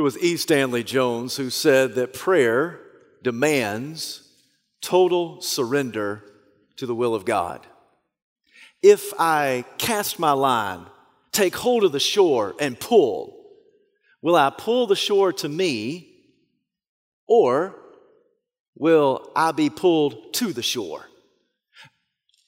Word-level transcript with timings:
It 0.00 0.02
was 0.02 0.16
E. 0.16 0.38
Stanley 0.38 0.82
Jones 0.82 1.36
who 1.36 1.50
said 1.50 1.96
that 1.96 2.14
prayer 2.14 2.80
demands 3.22 4.26
total 4.80 5.42
surrender 5.42 6.24
to 6.76 6.86
the 6.86 6.94
will 6.94 7.14
of 7.14 7.26
God. 7.26 7.66
If 8.82 9.12
I 9.18 9.66
cast 9.76 10.18
my 10.18 10.32
line, 10.32 10.86
take 11.32 11.54
hold 11.54 11.84
of 11.84 11.92
the 11.92 12.00
shore, 12.00 12.54
and 12.58 12.80
pull, 12.80 13.44
will 14.22 14.36
I 14.36 14.48
pull 14.48 14.86
the 14.86 14.96
shore 14.96 15.34
to 15.34 15.50
me 15.50 16.08
or 17.26 17.76
will 18.74 19.30
I 19.36 19.52
be 19.52 19.68
pulled 19.68 20.32
to 20.32 20.54
the 20.54 20.62
shore? 20.62 21.04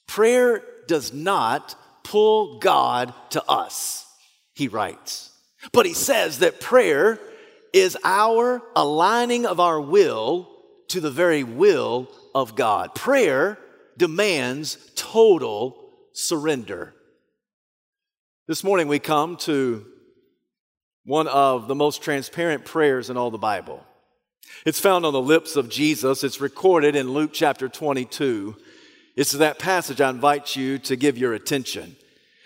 Prayer 0.07 0.63
does 0.87 1.13
not 1.13 1.75
pull 2.03 2.57
God 2.57 3.13
to 3.29 3.43
us, 3.47 4.07
he 4.55 4.69
writes. 4.69 5.29
But 5.71 5.85
he 5.85 5.93
says 5.93 6.39
that 6.39 6.59
prayer 6.59 7.19
is 7.73 7.97
our 8.03 8.61
aligning 8.75 9.45
of 9.45 9.59
our 9.59 9.81
will 9.81 10.47
to 10.89 11.01
the 11.01 11.11
very 11.11 11.43
will 11.43 12.07
of 12.35 12.55
God. 12.55 12.93
Prayer 12.93 13.57
demands 13.97 14.77
total 14.95 15.89
surrender. 16.13 16.93
This 18.47 18.63
morning 18.63 18.87
we 18.87 18.99
come 18.99 19.37
to 19.37 19.85
one 21.05 21.27
of 21.27 21.67
the 21.67 21.75
most 21.75 22.03
transparent 22.03 22.63
prayers 22.63 23.09
in 23.09 23.17
all 23.17 23.31
the 23.31 23.37
Bible. 23.37 23.83
It's 24.65 24.79
found 24.79 25.05
on 25.05 25.13
the 25.13 25.21
lips 25.21 25.55
of 25.55 25.69
Jesus. 25.69 26.23
It's 26.23 26.39
recorded 26.39 26.95
in 26.95 27.11
Luke 27.11 27.31
chapter 27.33 27.67
22. 27.67 28.55
It's 29.15 29.31
that 29.31 29.59
passage 29.59 29.99
I 29.99 30.09
invite 30.09 30.55
you 30.55 30.77
to 30.79 30.95
give 30.95 31.17
your 31.17 31.33
attention. 31.33 31.95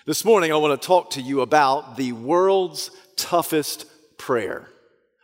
This 0.06 0.24
morning 0.24 0.54
I 0.54 0.58
want 0.58 0.80
to 0.80 0.88
talk 0.88 1.12
to 1.12 1.22
you 1.22 1.42
about 1.42 1.98
the 1.98 2.14
world's 2.14 2.92
toughest 3.18 3.86
prayer. 4.18 4.68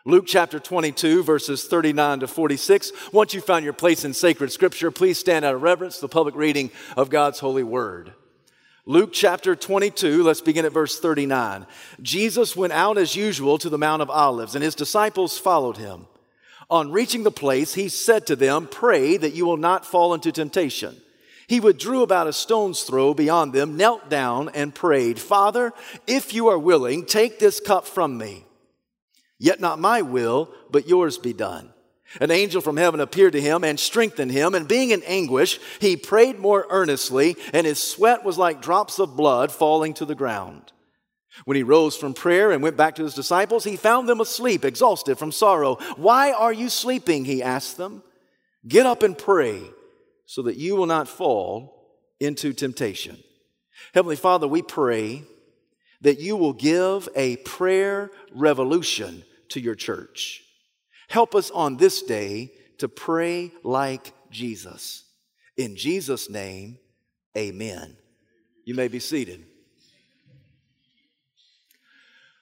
Luke 0.06 0.26
chapter 0.28 0.60
22, 0.60 1.24
verses 1.24 1.64
39 1.64 2.22
to 2.22 2.28
46. 2.28 2.92
Once 3.14 3.34
you've 3.34 3.46
found 3.46 3.64
your 3.64 3.72
place 3.72 4.04
in 4.04 4.14
sacred 4.14 4.52
scripture, 4.52 4.92
please 4.92 5.18
stand 5.18 5.46
out 5.46 5.56
of 5.56 5.62
reverence 5.62 6.00
the 6.00 6.10
public 6.10 6.36
reading 6.36 6.72
of 6.98 7.10
God's 7.10 7.40
holy 7.40 7.64
word. 7.64 8.12
Luke 8.86 9.12
chapter 9.14 9.56
22, 9.56 10.24
let's 10.24 10.42
begin 10.42 10.66
at 10.66 10.74
verse 10.74 11.00
39. 11.00 11.66
Jesus 12.02 12.54
went 12.54 12.74
out 12.74 12.98
as 12.98 13.16
usual 13.16 13.58
to 13.58 13.70
the 13.70 13.78
Mount 13.78 14.02
of 14.02 14.10
Olives, 14.10 14.56
and 14.56 14.64
his 14.64 14.76
disciples 14.76 15.38
followed 15.38 15.78
him. 15.78 16.08
On 16.70 16.92
reaching 16.92 17.24
the 17.24 17.32
place, 17.32 17.76
he 17.76 17.88
said 17.88 18.28
to 18.28 18.36
them, 18.36 18.68
Pray 18.68 19.16
that 19.16 19.34
you 19.34 19.46
will 19.46 19.56
not 19.56 19.86
fall 19.86 20.14
into 20.14 20.34
temptation. 20.34 20.98
He 21.48 21.62
withdrew 21.62 22.02
about 22.02 22.28
a 22.28 22.34
stone's 22.34 22.84
throw 22.84 23.14
beyond 23.14 23.54
them, 23.54 23.78
knelt 23.78 24.10
down, 24.10 24.50
and 24.50 24.76
prayed, 24.76 25.18
Father, 25.18 25.72
if 26.08 26.34
you 26.34 26.48
are 26.48 26.60
willing, 26.60 27.06
take 27.06 27.40
this 27.40 27.62
cup 27.62 27.88
from 27.88 28.18
me. 28.18 28.44
Yet 29.44 29.60
not 29.60 29.78
my 29.78 30.02
will, 30.02 30.50
but 30.72 30.88
yours 30.88 31.18
be 31.18 31.34
done. 31.34 31.74
An 32.22 32.32
angel 32.32 32.62
from 32.62 32.78
heaven 32.78 33.02
appeared 33.02 33.34
to 33.34 33.42
him 33.42 33.66
and 33.66 33.78
strengthened 33.78 34.32
him, 34.32 34.56
and 34.56 34.70
being 34.70 34.92
in 34.92 35.04
anguish, 35.04 35.60
he 35.82 35.98
prayed 35.98 36.40
more 36.40 36.66
earnestly, 36.70 37.36
and 37.52 37.68
his 37.68 37.84
sweat 37.84 38.24
was 38.24 38.38
like 38.38 38.62
drops 38.62 39.00
of 39.00 39.18
blood 39.18 39.52
falling 39.52 39.94
to 39.96 40.06
the 40.06 40.16
ground. 40.16 40.72
When 41.44 41.58
he 41.58 41.64
rose 41.64 41.98
from 41.98 42.14
prayer 42.14 42.54
and 42.54 42.64
went 42.64 42.78
back 42.78 42.96
to 42.96 43.04
his 43.04 43.16
disciples, 43.16 43.66
he 43.66 43.76
found 43.76 44.08
them 44.08 44.22
asleep, 44.22 44.64
exhausted 44.64 45.18
from 45.18 45.34
sorrow. 45.34 45.76
Why 45.98 46.32
are 46.32 46.54
you 46.54 46.70
sleeping? 46.70 47.26
He 47.26 47.44
asked 47.44 47.76
them. 47.76 48.02
Get 48.66 48.86
up 48.86 49.04
and 49.04 49.18
pray 49.18 49.62
so 50.26 50.44
that 50.44 50.56
you 50.56 50.78
will 50.78 50.86
not 50.86 51.10
fall 51.10 51.90
into 52.18 52.54
temptation. 52.54 53.22
Heavenly 53.94 54.16
Father, 54.16 54.48
we 54.48 54.62
pray 54.62 55.24
that 56.00 56.22
you 56.22 56.38
will 56.38 56.54
give 56.54 57.10
a 57.14 57.36
prayer 57.38 58.10
revolution 58.34 59.26
to 59.54 59.62
your 59.62 59.76
church. 59.76 60.44
Help 61.08 61.36
us 61.36 61.52
on 61.52 61.78
this 61.78 62.02
day 62.02 62.52
to 62.80 62.88
pray 62.88 63.52
like 63.64 64.14
Jesus. 64.32 65.06
In 65.58 65.76
Jesus' 65.76 66.30
name, 66.30 66.80
amen. 67.38 67.96
You 68.66 68.74
may 68.74 68.88
be 68.88 69.00
seated. 69.00 69.46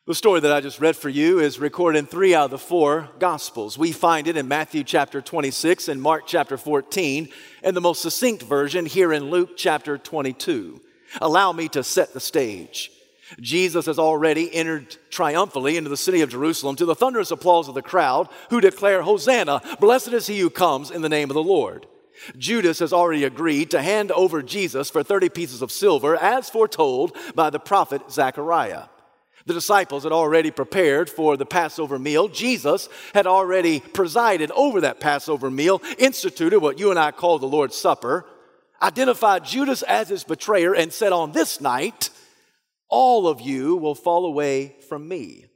The 0.07 0.16
story 0.16 0.39
that 0.39 0.51
I 0.51 0.61
just 0.61 0.79
read 0.79 0.95
for 0.95 1.09
you 1.09 1.39
is 1.39 1.59
recorded 1.59 1.99
in 1.99 2.05
three 2.05 2.33
out 2.33 2.45
of 2.45 2.51
the 2.51 2.57
four 2.57 3.09
Gospels. 3.19 3.78
We 3.78 3.91
find 3.91 4.28
it 4.28 4.38
in 4.38 4.47
Matthew 4.47 4.83
chapter 4.83 5.22
26 5.22 5.89
and 5.89 6.01
Mark 6.01 6.23
chapter 6.25 6.57
14, 6.57 7.29
and 7.61 7.75
the 7.75 7.81
most 7.81 8.01
succinct 8.01 8.41
version 8.41 8.85
here 8.85 9.13
in 9.13 9.29
Luke 9.29 9.51
chapter 9.57 9.97
22. 9.97 10.81
Allow 11.22 11.51
me 11.51 11.67
to 11.69 11.83
set 11.83 12.13
the 12.13 12.19
stage. 12.19 12.89
Jesus 13.39 13.85
has 13.85 13.99
already 13.99 14.53
entered 14.53 14.97
triumphantly 15.09 15.77
into 15.77 15.89
the 15.89 15.97
city 15.97 16.21
of 16.21 16.29
Jerusalem 16.29 16.75
to 16.77 16.85
the 16.85 16.95
thunderous 16.95 17.31
applause 17.31 17.67
of 17.67 17.75
the 17.75 17.81
crowd 17.81 18.27
who 18.49 18.61
declare, 18.61 19.01
Hosanna, 19.01 19.61
blessed 19.79 20.13
is 20.13 20.27
he 20.27 20.39
who 20.39 20.49
comes 20.49 20.91
in 20.91 21.01
the 21.01 21.09
name 21.09 21.29
of 21.29 21.35
the 21.35 21.43
Lord. 21.43 21.87
Judas 22.37 22.79
has 22.79 22.93
already 22.93 23.23
agreed 23.23 23.71
to 23.71 23.81
hand 23.81 24.11
over 24.11 24.41
Jesus 24.41 24.89
for 24.89 25.03
30 25.03 25.29
pieces 25.29 25.61
of 25.61 25.71
silver, 25.71 26.15
as 26.15 26.49
foretold 26.49 27.17
by 27.35 27.49
the 27.49 27.59
prophet 27.59 28.11
Zechariah. 28.11 28.85
The 29.45 29.53
disciples 29.53 30.03
had 30.03 30.11
already 30.11 30.51
prepared 30.51 31.09
for 31.09 31.35
the 31.35 31.47
Passover 31.47 31.97
meal. 31.97 32.27
Jesus 32.27 32.89
had 33.15 33.25
already 33.25 33.79
presided 33.79 34.51
over 34.51 34.81
that 34.81 34.99
Passover 34.99 35.49
meal, 35.49 35.81
instituted 35.97 36.59
what 36.59 36.79
you 36.79 36.91
and 36.91 36.99
I 36.99 37.11
call 37.11 37.39
the 37.39 37.47
Lord's 37.47 37.75
Supper, 37.75 38.25
identified 38.81 39.45
Judas 39.45 39.81
as 39.83 40.09
his 40.09 40.23
betrayer, 40.23 40.75
and 40.75 40.93
said, 40.93 41.11
On 41.11 41.31
this 41.31 41.59
night, 41.59 42.11
all 42.91 43.28
of 43.28 43.41
you 43.41 43.75
will 43.75 43.96
fall 43.96 44.25
away 44.25 44.75
from 44.88 45.07
me. 45.07 45.47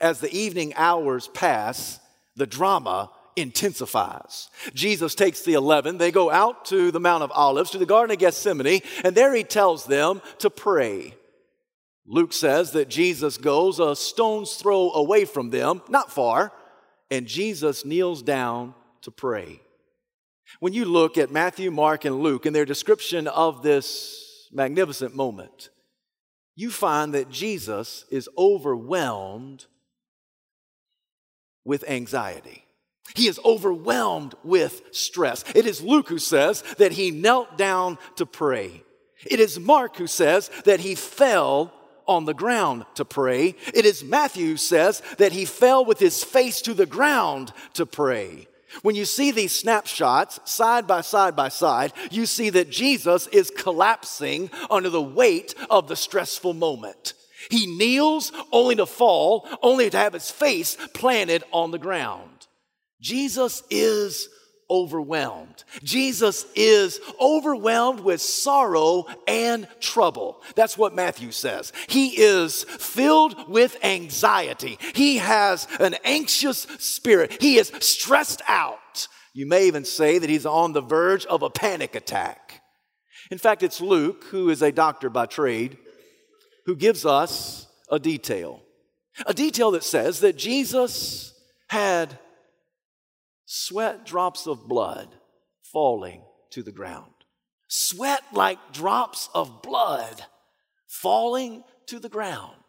As 0.00 0.20
the 0.20 0.32
evening 0.36 0.74
hours 0.76 1.28
pass, 1.28 1.98
the 2.36 2.46
drama 2.46 3.10
intensifies. 3.36 4.50
Jesus 4.74 5.14
takes 5.14 5.42
the 5.42 5.54
11, 5.54 5.98
they 5.98 6.10
go 6.10 6.30
out 6.30 6.66
to 6.66 6.90
the 6.90 7.00
Mount 7.00 7.22
of 7.22 7.32
Olives, 7.32 7.70
to 7.70 7.78
the 7.78 7.86
Garden 7.86 8.12
of 8.12 8.18
Gethsemane, 8.18 8.82
and 9.04 9.14
there 9.14 9.34
he 9.34 9.44
tells 9.44 9.86
them 9.86 10.20
to 10.38 10.50
pray. 10.50 11.14
Luke 12.06 12.32
says 12.32 12.72
that 12.72 12.88
Jesus 12.88 13.38
goes 13.38 13.78
a 13.78 13.94
stone's 13.94 14.54
throw 14.54 14.90
away 14.92 15.24
from 15.24 15.50
them, 15.50 15.80
not 15.88 16.12
far, 16.12 16.52
and 17.10 17.26
Jesus 17.26 17.84
kneels 17.84 18.22
down 18.22 18.74
to 19.02 19.10
pray. 19.10 19.60
When 20.58 20.72
you 20.72 20.84
look 20.84 21.16
at 21.16 21.30
Matthew, 21.30 21.70
Mark, 21.70 22.04
and 22.04 22.20
Luke 22.20 22.46
and 22.46 22.54
their 22.54 22.64
description 22.64 23.28
of 23.28 23.62
this 23.62 24.48
magnificent 24.52 25.14
moment, 25.14 25.70
you 26.60 26.70
find 26.70 27.14
that 27.14 27.30
Jesus 27.30 28.04
is 28.10 28.28
overwhelmed 28.36 29.64
with 31.64 31.88
anxiety. 31.88 32.64
He 33.14 33.28
is 33.28 33.40
overwhelmed 33.44 34.34
with 34.44 34.82
stress. 34.92 35.42
It 35.54 35.66
is 35.66 35.80
Luke 35.80 36.08
who 36.08 36.18
says 36.18 36.62
that 36.76 36.92
he 36.92 37.10
knelt 37.10 37.56
down 37.56 37.96
to 38.16 38.26
pray. 38.26 38.84
It 39.24 39.40
is 39.40 39.58
Mark 39.58 39.96
who 39.96 40.06
says 40.06 40.50
that 40.66 40.80
he 40.80 40.94
fell 40.94 41.72
on 42.06 42.26
the 42.26 42.34
ground 42.34 42.84
to 42.96 43.06
pray. 43.06 43.56
It 43.72 43.86
is 43.86 44.04
Matthew 44.04 44.48
who 44.48 44.56
says 44.58 45.02
that 45.16 45.32
he 45.32 45.46
fell 45.46 45.84
with 45.84 45.98
his 45.98 46.22
face 46.22 46.60
to 46.62 46.74
the 46.74 46.86
ground 46.86 47.54
to 47.74 47.86
pray. 47.86 48.48
When 48.82 48.94
you 48.94 49.04
see 49.04 49.30
these 49.30 49.54
snapshots 49.54 50.40
side 50.44 50.86
by 50.86 51.00
side 51.00 51.36
by 51.36 51.48
side, 51.48 51.92
you 52.10 52.26
see 52.26 52.50
that 52.50 52.70
Jesus 52.70 53.26
is 53.28 53.50
collapsing 53.50 54.50
under 54.70 54.88
the 54.90 55.02
weight 55.02 55.54
of 55.68 55.88
the 55.88 55.96
stressful 55.96 56.54
moment. 56.54 57.14
He 57.50 57.66
kneels 57.66 58.32
only 58.52 58.76
to 58.76 58.86
fall, 58.86 59.48
only 59.62 59.90
to 59.90 59.96
have 59.96 60.12
his 60.12 60.30
face 60.30 60.76
planted 60.94 61.42
on 61.52 61.70
the 61.70 61.78
ground. 61.78 62.46
Jesus 63.00 63.62
is 63.70 64.28
overwhelmed. 64.70 65.64
Jesus 65.82 66.46
is 66.54 67.00
overwhelmed 67.20 68.00
with 68.00 68.20
sorrow 68.20 69.06
and 69.26 69.66
trouble. 69.80 70.40
That's 70.54 70.78
what 70.78 70.94
Matthew 70.94 71.32
says. 71.32 71.72
He 71.88 72.20
is 72.20 72.64
filled 72.64 73.50
with 73.50 73.76
anxiety. 73.84 74.78
He 74.94 75.18
has 75.18 75.66
an 75.80 75.96
anxious 76.04 76.62
spirit. 76.78 77.42
He 77.42 77.58
is 77.58 77.72
stressed 77.80 78.42
out. 78.46 79.08
You 79.34 79.46
may 79.46 79.66
even 79.66 79.84
say 79.84 80.18
that 80.18 80.30
he's 80.30 80.46
on 80.46 80.72
the 80.72 80.80
verge 80.80 81.26
of 81.26 81.42
a 81.42 81.50
panic 81.50 81.94
attack. 81.94 82.62
In 83.30 83.38
fact, 83.38 83.62
it's 83.62 83.80
Luke, 83.80 84.24
who 84.30 84.50
is 84.50 84.62
a 84.62 84.72
doctor 84.72 85.08
by 85.08 85.26
trade, 85.26 85.78
who 86.66 86.74
gives 86.76 87.06
us 87.06 87.66
a 87.90 87.98
detail. 87.98 88.60
A 89.26 89.34
detail 89.34 89.72
that 89.72 89.84
says 89.84 90.20
that 90.20 90.36
Jesus 90.36 91.34
had 91.68 92.18
sweat 93.52 94.06
drops 94.06 94.46
of 94.46 94.68
blood 94.68 95.08
falling 95.60 96.22
to 96.50 96.62
the 96.62 96.70
ground. 96.70 97.10
Sweat 97.66 98.22
like 98.32 98.60
drops 98.72 99.28
of 99.34 99.60
blood 99.60 100.24
falling 100.86 101.64
to 101.86 101.98
the 101.98 102.08
ground. 102.08 102.62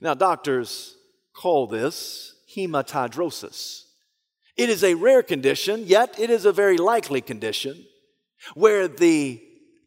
Now, 0.00 0.14
doctors 0.14 0.96
call 1.32 1.68
this 1.68 2.34
hematidrosis. 2.56 3.84
It 4.56 4.70
is 4.70 4.82
a 4.82 4.94
rare 4.94 5.22
condition, 5.22 5.84
yet 5.86 6.18
it 6.18 6.30
is 6.30 6.46
a 6.46 6.52
very 6.52 6.78
likely 6.78 7.20
condition 7.20 7.86
where 8.54 8.88
the 8.88 9.40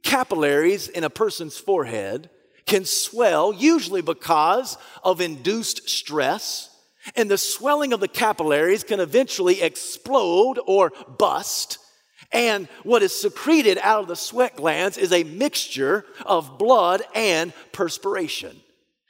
capillaries 0.04 0.88
in 0.88 1.04
a 1.04 1.10
person's 1.10 1.58
forehead 1.58 2.30
can 2.66 2.86
swell, 2.86 3.52
usually 3.52 4.02
because 4.02 4.78
of 5.04 5.20
induced 5.20 5.90
stress 5.90 6.70
and 7.16 7.30
the 7.30 7.38
swelling 7.38 7.94
of 7.94 8.00
the 8.00 8.08
capillaries 8.08 8.84
can 8.84 9.00
eventually 9.00 9.62
explode 9.62 10.60
or 10.66 10.92
bust. 11.18 11.78
And 12.32 12.68
what 12.84 13.04
is 13.04 13.16
secreted 13.16 13.80
out 13.82 14.02
of 14.02 14.08
the 14.08 14.16
sweat 14.16 14.56
glands 14.56 14.98
is 14.98 15.12
a 15.12 15.24
mixture 15.24 16.06
of 16.26 16.58
blood 16.58 17.02
and 17.16 17.54
perspiration. 17.72 18.62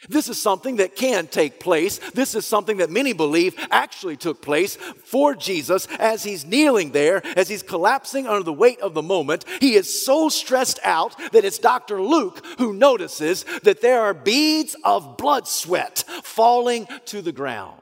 This 0.07 0.29
is 0.29 0.41
something 0.41 0.77
that 0.77 0.95
can 0.95 1.27
take 1.27 1.59
place. 1.59 1.97
This 2.13 2.33
is 2.33 2.45
something 2.45 2.77
that 2.77 2.89
many 2.89 3.11
believe 3.11 3.55
actually 3.69 4.15
took 4.15 4.41
place 4.41 4.77
for 4.77 5.35
Jesus 5.35 5.87
as 5.99 6.23
he's 6.23 6.45
kneeling 6.45 6.91
there, 6.91 7.21
as 7.37 7.49
he's 7.49 7.63
collapsing 7.63 8.25
under 8.25 8.43
the 8.43 8.53
weight 8.53 8.79
of 8.79 8.93
the 8.93 9.01
moment. 9.01 9.43
He 9.59 9.75
is 9.75 10.05
so 10.05 10.29
stressed 10.29 10.79
out 10.83 11.17
that 11.33 11.43
it's 11.43 11.59
Dr. 11.59 12.01
Luke 12.01 12.45
who 12.59 12.71
notices 12.71 13.43
that 13.63 13.81
there 13.81 14.01
are 14.01 14.13
beads 14.13 14.75
of 14.85 15.17
blood 15.17 15.47
sweat 15.47 16.05
falling 16.23 16.87
to 17.05 17.21
the 17.21 17.33
ground. 17.33 17.81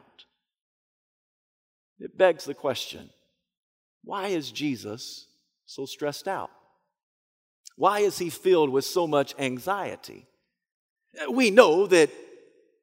It 2.00 2.18
begs 2.18 2.46
the 2.46 2.56
question 2.56 3.10
why 4.04 4.30
is 4.30 4.52
Jesus 4.52 5.28
so 5.66 5.86
stressed 5.86 6.28
out? 6.28 6.50
Why 7.76 8.00
is 8.00 8.18
he 8.18 8.30
filled 8.32 8.72
with 8.72 8.86
so 8.86 9.06
much 9.06 9.36
anxiety? 9.38 10.26
We 11.30 11.52
know 11.52 11.88
that 11.88 12.10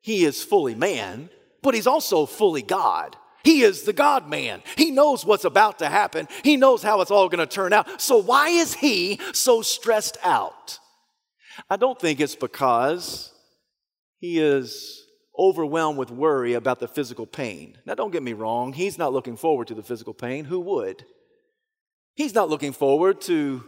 he 0.01 0.25
is 0.25 0.43
fully 0.43 0.75
man, 0.75 1.31
but 1.63 1.75
he's 1.75 1.87
also 1.87 2.27
fully 2.27 2.63
God. 2.63 3.17
He 3.45 3.63
is 3.63 3.83
the 3.83 3.93
God 3.93 4.29
man. 4.29 4.63
He 4.77 4.91
knows 4.91 5.25
what's 5.25 5.45
about 5.45 5.79
to 5.81 5.89
happen. 5.89 6.29
He 6.43 6.57
knows 6.57 6.83
how 6.83 7.01
it's 7.03 7.11
all 7.11 7.29
going 7.29 7.47
to 7.47 7.53
turn 7.53 7.73
out. 7.73 8.01
So, 8.01 8.17
why 8.17 8.49
is 8.49 8.75
he 8.75 9.21
so 9.33 9.61
stressed 9.63 10.17
out? 10.23 10.79
I 11.69 11.77
don't 11.77 12.01
think 12.01 12.21
it's 12.21 12.35
because 12.35 13.33
he 14.19 14.41
is 14.41 15.05
overwhelmed 15.39 15.99
with 15.99 16.11
worry 16.11 16.55
about 16.55 16.81
the 16.81 16.89
physical 16.89 17.27
pain. 17.27 17.77
Now, 17.85 17.95
don't 17.95 18.13
get 18.13 18.23
me 18.23 18.33
wrong, 18.33 18.73
he's 18.73 18.99
not 18.99 19.13
looking 19.13 19.37
forward 19.37 19.69
to 19.69 19.75
the 19.75 19.83
physical 19.83 20.15
pain. 20.15 20.47
Who 20.47 20.61
would? 20.61 21.05
He's 22.15 22.35
not 22.35 22.49
looking 22.49 22.73
forward 22.73 23.21
to 23.23 23.65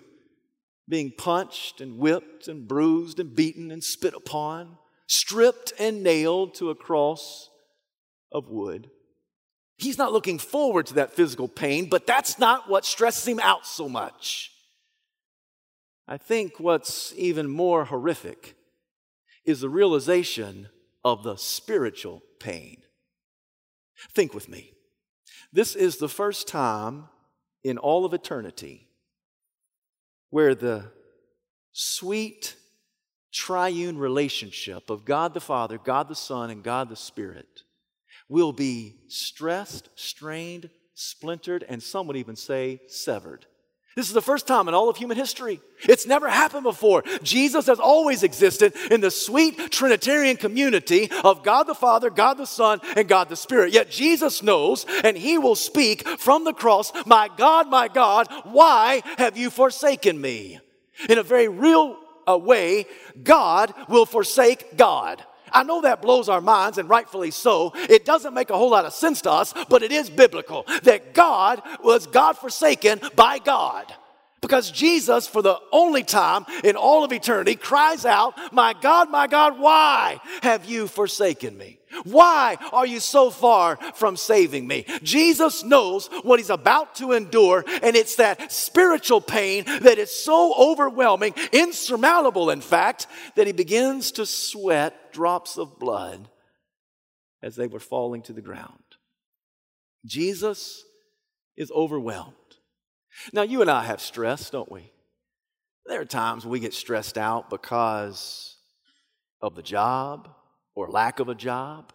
being 0.89 1.13
punched 1.17 1.81
and 1.81 1.99
whipped 1.99 2.49
and 2.49 2.69
bruised 2.69 3.19
and 3.19 3.35
beaten 3.35 3.71
and 3.71 3.83
spit 3.83 4.15
upon, 4.15 4.79
stripped 5.07 5.73
and 5.79 6.03
nailed 6.03 6.55
to 6.55 6.71
a 6.71 6.75
cross 6.75 7.51
of 8.33 8.49
wood. 8.49 8.91
He's 9.77 9.99
not 9.99 10.13
looking 10.13 10.39
forward 10.39 10.87
to 10.87 10.95
that 10.95 11.13
physical 11.13 11.49
pain, 11.49 11.89
but 11.89 12.07
that's 12.07 12.39
not 12.39 12.69
what 12.69 12.85
stresses 12.85 13.29
him 13.29 13.41
out 13.41 13.67
so 13.67 13.89
much. 13.89 14.53
I 16.09 16.17
think 16.17 16.61
what's 16.61 17.13
even 17.17 17.49
more 17.49 17.85
horrific 17.85 18.55
is 19.45 19.61
the 19.61 19.69
realization 19.69 20.69
of 21.05 21.23
the 21.25 21.37
spiritual 21.37 22.23
pain. 22.41 22.79
Think 24.15 24.33
with 24.35 24.49
me. 24.49 24.73
This 25.53 25.75
is 25.75 25.97
the 25.97 26.09
first 26.09 26.49
time 26.49 27.09
in 27.65 27.77
all 27.79 28.05
of 28.05 28.15
eternity 28.15 28.86
where 30.31 30.55
the 30.55 30.85
sweet 31.73 32.57
triune 33.33 33.99
relationship 33.99 34.91
of 34.91 35.05
God 35.05 35.35
the 35.35 35.41
Father, 35.41 35.79
God 35.79 36.09
the 36.09 36.15
Son, 36.15 36.51
and 36.51 36.63
God 36.63 36.89
the 36.89 36.97
Spirit 36.97 37.63
will 38.29 38.53
be 38.53 38.97
stressed, 39.09 39.89
strained, 39.95 40.71
splintered, 40.95 41.65
and 41.69 41.83
some 41.83 42.07
would 42.07 42.17
even 42.17 42.37
say 42.37 42.81
severed. 42.89 43.47
This 43.97 44.09
is 44.09 44.13
the 44.13 44.21
first 44.21 44.47
time 44.47 44.69
in 44.69 44.75
all 44.75 44.91
of 44.91 44.99
human 44.99 45.17
history. 45.17 45.59
It's 45.85 46.07
never 46.07 46.29
happened 46.29 46.65
before. 46.65 47.03
Jesus 47.23 47.67
has 47.67 47.81
always 47.81 48.23
existed 48.23 48.75
in 48.91 49.01
the 49.01 49.11
sweet 49.11 49.73
Trinitarian 49.73 50.37
community 50.37 51.11
of 51.25 51.43
God 51.43 51.63
the 51.63 51.75
Father, 51.75 52.11
God 52.11 52.35
the 52.35 52.45
Son, 52.45 52.79
and 52.95 53.09
God 53.09 53.31
the 53.31 53.37
Spirit. 53.37 53.73
Yet 53.73 53.91
Jesus 53.91 54.43
knows, 54.43 54.85
and 55.03 55.17
he 55.17 55.39
will 55.39 55.55
speak 55.55 56.07
from 56.07 56.45
the 56.45 56.53
cross, 56.53 56.93
My 57.07 57.31
God, 57.39 57.71
my 57.71 57.89
God, 57.89 58.29
why 58.45 59.01
have 59.17 59.39
you 59.39 59.49
forsaken 59.49 60.21
me? 60.21 60.61
In 61.09 61.17
a 61.17 61.23
very 61.23 61.49
real 61.49 61.97
uh, 62.29 62.37
way, 62.37 62.85
God 63.23 63.73
will 63.89 64.05
forsake 64.05 64.77
God. 64.77 65.25
I 65.53 65.63
know 65.63 65.83
that 65.83 66.03
blows 66.03 66.29
our 66.29 66.41
minds, 66.41 66.79
and 66.79 66.89
rightfully 66.89 67.31
so. 67.31 67.73
It 67.75 68.05
doesn't 68.05 68.35
make 68.35 68.51
a 68.51 68.57
whole 68.57 68.71
lot 68.71 68.85
of 68.85 68.93
sense 68.93 69.23
to 69.23 69.31
us, 69.31 69.55
but 69.69 69.83
it 69.83 69.93
is 69.93 70.11
biblical 70.11 70.67
that 70.83 71.15
God 71.15 71.63
was 71.83 72.07
God 72.07 72.37
forsaken 72.39 73.01
by 73.15 73.39
God. 73.39 73.93
Because 74.41 74.71
Jesus, 74.71 75.27
for 75.27 75.43
the 75.43 75.59
only 75.73 76.05
time 76.05 76.45
in 76.63 76.77
all 76.77 77.03
of 77.05 77.13
eternity, 77.13 77.57
cries 77.57 78.05
out, 78.05 78.35
My 78.53 78.75
God, 78.75 79.11
my 79.11 79.27
God, 79.27 79.59
why 79.59 80.21
have 80.43 80.67
you 80.67 80.87
forsaken 80.87 81.57
me? 81.57 81.79
Why 82.05 82.57
are 82.73 82.87
you 82.87 83.01
so 83.01 83.31
far 83.31 83.77
from 83.95 84.17
saving 84.17 84.67
me? 84.67 84.87
Jesus 85.03 85.65
knows 85.65 86.09
what 86.23 86.39
he's 86.39 86.51
about 86.51 86.95
to 86.97 87.13
endure, 87.13 87.65
and 87.83 87.97
it's 87.97 88.17
that 88.17 88.53
spiritual 88.53 89.21
pain 89.21 89.65
that 89.65 89.99
is 89.99 90.11
so 90.11 90.55
overwhelming, 90.59 91.35
insurmountable, 91.53 92.51
in 92.51 92.61
fact, 92.61 93.07
that 93.37 93.47
he 93.47 93.53
begins 93.53 94.13
to 94.13 94.27
sweat 94.27 95.13
drops 95.13 95.57
of 95.59 95.79
blood 95.79 96.29
as 97.43 97.57
they 97.57 97.67
were 97.67 97.81
falling 97.81 98.23
to 98.23 98.33
the 98.33 98.43
ground. 98.43 98.83
Jesus 100.05 100.85
is 101.57 101.71
overwhelmed. 101.71 102.35
Now, 103.33 103.43
you 103.43 103.61
and 103.63 103.71
I 103.71 103.85
have 103.85 104.01
stress, 104.01 104.51
don't 104.51 104.71
we? 104.71 104.93
There 105.87 106.01
are 106.01 106.05
times 106.07 106.45
we 106.45 106.61
get 106.61 106.75
stressed 106.75 107.17
out 107.17 107.49
because 107.49 108.57
of 109.41 109.55
the 109.55 109.63
job 109.63 110.29
or 110.77 110.89
lack 110.89 111.19
of 111.19 111.29
a 111.29 111.35
job. 111.35 111.93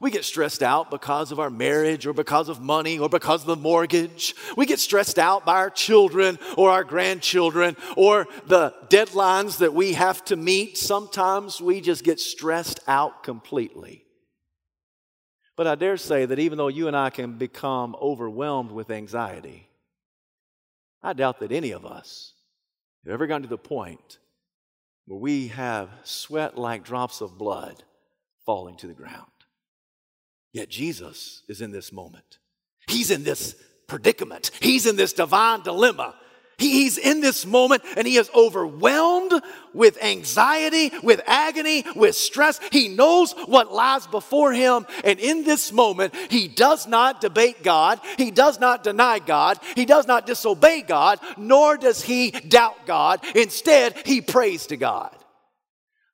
We 0.00 0.12
get 0.12 0.24
stressed 0.24 0.62
out 0.62 0.90
because 0.90 1.32
of 1.32 1.40
our 1.40 1.50
marriage 1.50 2.06
or 2.06 2.12
because 2.12 2.48
of 2.48 2.60
money 2.60 2.98
or 2.98 3.08
because 3.08 3.40
of 3.40 3.48
the 3.48 3.56
mortgage. 3.56 4.36
We 4.56 4.64
get 4.64 4.78
stressed 4.78 5.18
out 5.18 5.44
by 5.44 5.56
our 5.56 5.70
children 5.70 6.38
or 6.56 6.70
our 6.70 6.84
grandchildren 6.84 7.76
or 7.96 8.28
the 8.46 8.72
deadlines 8.88 9.58
that 9.58 9.74
we 9.74 9.94
have 9.94 10.24
to 10.26 10.36
meet. 10.36 10.78
Sometimes 10.78 11.60
we 11.60 11.80
just 11.80 12.04
get 12.04 12.20
stressed 12.20 12.78
out 12.86 13.24
completely. 13.24 14.04
But 15.56 15.66
I 15.66 15.74
dare 15.74 15.96
say 15.96 16.24
that 16.24 16.38
even 16.38 16.56
though 16.56 16.68
you 16.68 16.86
and 16.86 16.96
I 16.96 17.10
can 17.10 17.36
become 17.36 17.96
overwhelmed 18.00 18.70
with 18.70 18.90
anxiety, 18.90 19.68
I 21.02 21.14
doubt 21.14 21.40
that 21.40 21.50
any 21.50 21.72
of 21.72 21.84
us 21.84 22.34
have 23.04 23.12
ever 23.12 23.26
gotten 23.26 23.42
to 23.42 23.48
the 23.48 23.58
point 23.58 24.18
where 25.06 25.18
we 25.18 25.48
have 25.48 25.90
sweat 26.04 26.56
like 26.56 26.84
drops 26.84 27.20
of 27.20 27.36
blood 27.36 27.82
falling 28.46 28.76
to 28.78 28.86
the 28.86 28.94
ground. 28.94 29.26
Yet 30.52 30.68
Jesus 30.68 31.42
is 31.48 31.60
in 31.60 31.70
this 31.70 31.92
moment. 31.92 32.38
He's 32.88 33.10
in 33.10 33.24
this 33.24 33.54
predicament. 33.86 34.50
He's 34.60 34.86
in 34.86 34.96
this 34.96 35.12
divine 35.12 35.62
dilemma. 35.62 36.14
He's 36.60 36.98
in 36.98 37.22
this 37.22 37.46
moment 37.46 37.82
and 37.96 38.06
he 38.06 38.18
is 38.18 38.30
overwhelmed 38.34 39.32
with 39.72 40.02
anxiety, 40.02 40.92
with 41.02 41.22
agony, 41.26 41.84
with 41.96 42.14
stress. 42.14 42.60
He 42.70 42.88
knows 42.88 43.32
what 43.46 43.72
lies 43.72 44.06
before 44.06 44.52
him. 44.52 44.86
And 45.02 45.18
in 45.18 45.44
this 45.44 45.72
moment, 45.72 46.14
he 46.28 46.48
does 46.48 46.86
not 46.86 47.22
debate 47.22 47.62
God. 47.62 47.98
He 48.18 48.30
does 48.30 48.60
not 48.60 48.84
deny 48.84 49.20
God. 49.20 49.58
He 49.74 49.86
does 49.86 50.06
not 50.06 50.26
disobey 50.26 50.82
God, 50.82 51.18
nor 51.38 51.78
does 51.78 52.02
he 52.02 52.30
doubt 52.30 52.84
God. 52.84 53.24
Instead, 53.34 53.96
he 54.04 54.20
prays 54.20 54.66
to 54.66 54.76
God. 54.76 55.16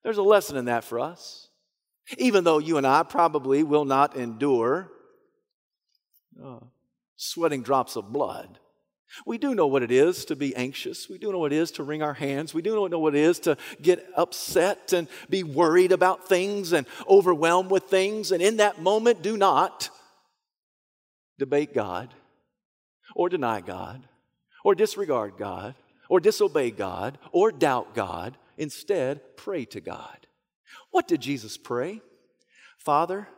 There's 0.05 0.19
a 0.19 0.23
lesson 0.23 0.57
in 0.57 0.67
that 0.67 0.85
for 0.85 1.01
us. 1.01 1.46
Even 2.19 2.45
though 2.45 2.59
you 2.59 2.77
and 2.77 2.87
I 2.87 3.03
probably 3.03 3.63
will 3.63 3.85
not 3.85 4.17
endure 4.17 4.91
uh, 6.43 6.61
sweating 7.17 7.63
drops 7.63 7.97
of 7.97 8.13
blood. 8.13 8.59
We 9.25 9.39
do 9.39 9.55
know 9.55 9.67
what 9.67 9.83
it 9.83 9.91
is 9.91 10.25
to 10.27 10.37
be 10.37 10.55
anxious. 10.55 11.09
We 11.09 11.19
do 11.19 11.33
know 11.33 11.39
what 11.39 11.53
it 11.53 11.57
is 11.57 11.71
to 11.73 11.83
wring 11.83 12.03
our 12.03 12.15
hands. 12.15 12.53
We 12.53 12.61
do 12.61 12.89
know 12.89 12.99
what 12.99 13.15
it 13.15 13.21
is 13.21 13.39
to 13.41 13.57
get 13.81 14.05
upset 14.17 14.93
and 14.93 15.09
be 15.31 15.43
worried 15.43 15.93
about 15.93 16.29
things 16.29 16.73
and 16.73 16.87
overwhelmed 17.09 17.71
with 17.71 17.85
things. 17.85 18.33
And 18.33 18.43
in 18.43 18.59
that 18.59 18.83
moment, 18.83 19.23
do 19.23 19.37
not 19.37 19.91
debate 21.39 21.73
God 21.73 22.13
or 23.15 23.29
deny 23.29 23.61
God 23.61 24.03
or 24.65 24.75
disregard 24.75 25.35
God 25.39 25.75
or 26.09 26.21
disobey 26.21 26.71
God 26.71 27.19
or 27.33 27.53
doubt 27.53 27.95
God. 27.95 28.37
Instead, 28.59 29.37
pray 29.37 29.65
to 29.67 29.81
God. 29.81 30.26
What 30.97 31.09
did 31.09 31.21
Jesus 31.21 31.59
pray? 31.59 32.01
Father, 32.79 33.29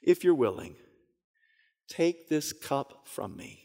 if 0.00 0.22
you're 0.22 0.32
willing, 0.32 0.76
take 1.88 2.28
this 2.28 2.52
cup 2.52 3.08
from 3.08 3.36
me. 3.36 3.64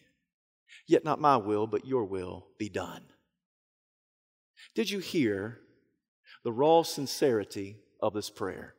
Yet 0.88 1.06
not 1.06 1.22
my 1.22 1.38
will, 1.38 1.68
but 1.68 1.86
your 1.86 2.06
will 2.06 2.48
be 2.58 2.70
done. 2.70 3.04
Did 4.74 4.90
you 4.90 4.98
hear 4.98 5.60
the 6.44 6.52
raw 6.52 6.82
sincerity 6.82 7.78
of 8.02 8.16
this 8.16 8.32
prayer? 8.32 8.74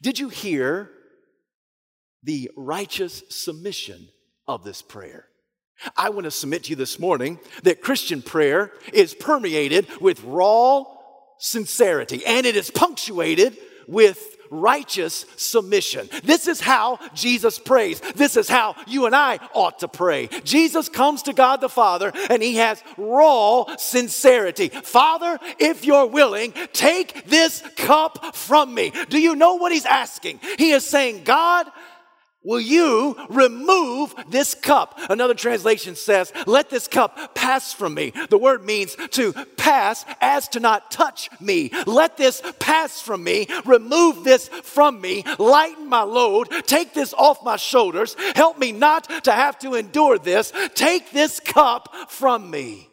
Did 0.00 0.18
you 0.18 0.30
hear 0.30 0.90
the 2.22 2.50
righteous 2.56 3.22
submission 3.28 4.08
of 4.48 4.64
this 4.64 4.80
prayer? 4.80 5.26
I 5.94 6.08
want 6.08 6.24
to 6.24 6.30
submit 6.30 6.64
to 6.64 6.70
you 6.70 6.76
this 6.76 6.98
morning 6.98 7.38
that 7.64 7.82
Christian 7.82 8.22
prayer 8.22 8.72
is 8.94 9.12
permeated 9.12 9.86
with 10.00 10.24
raw 10.24 10.84
sincerity 11.38 12.24
and 12.24 12.46
it 12.46 12.56
is 12.56 12.70
punctuated 12.70 13.58
with 13.86 14.36
righteous 14.50 15.26
submission. 15.36 16.08
This 16.22 16.46
is 16.46 16.60
how 16.60 16.98
Jesus 17.14 17.58
prays. 17.58 18.00
This 18.14 18.36
is 18.36 18.48
how 18.48 18.76
you 18.86 19.06
and 19.06 19.14
I 19.14 19.38
ought 19.52 19.80
to 19.80 19.88
pray. 19.88 20.28
Jesus 20.44 20.88
comes 20.88 21.22
to 21.24 21.32
God 21.32 21.60
the 21.60 21.68
Father 21.68 22.12
and 22.30 22.42
he 22.42 22.56
has 22.56 22.82
raw 22.96 23.64
sincerity. 23.76 24.68
Father, 24.68 25.38
if 25.58 25.84
you're 25.84 26.06
willing, 26.06 26.52
take 26.72 27.24
this 27.26 27.62
cup 27.76 28.36
from 28.36 28.74
me. 28.74 28.92
Do 29.08 29.18
you 29.18 29.34
know 29.34 29.54
what 29.54 29.72
he's 29.72 29.86
asking? 29.86 30.40
He 30.58 30.70
is 30.70 30.84
saying, 30.84 31.24
God, 31.24 31.66
Will 32.44 32.60
you 32.60 33.16
remove 33.30 34.14
this 34.28 34.54
cup? 34.54 35.00
Another 35.08 35.32
translation 35.32 35.96
says, 35.96 36.30
Let 36.46 36.68
this 36.68 36.86
cup 36.86 37.34
pass 37.34 37.72
from 37.72 37.94
me. 37.94 38.12
The 38.28 38.36
word 38.36 38.64
means 38.64 38.96
to 39.12 39.32
pass 39.56 40.04
as 40.20 40.48
to 40.48 40.60
not 40.60 40.90
touch 40.90 41.30
me. 41.40 41.70
Let 41.86 42.18
this 42.18 42.42
pass 42.58 43.00
from 43.00 43.24
me. 43.24 43.48
Remove 43.64 44.24
this 44.24 44.48
from 44.48 45.00
me. 45.00 45.24
Lighten 45.38 45.88
my 45.88 46.02
load. 46.02 46.50
Take 46.66 46.92
this 46.92 47.14
off 47.14 47.42
my 47.42 47.56
shoulders. 47.56 48.14
Help 48.34 48.58
me 48.58 48.72
not 48.72 49.24
to 49.24 49.32
have 49.32 49.58
to 49.60 49.74
endure 49.74 50.18
this. 50.18 50.52
Take 50.74 51.12
this 51.12 51.40
cup 51.40 51.94
from 52.08 52.50
me. 52.50 52.90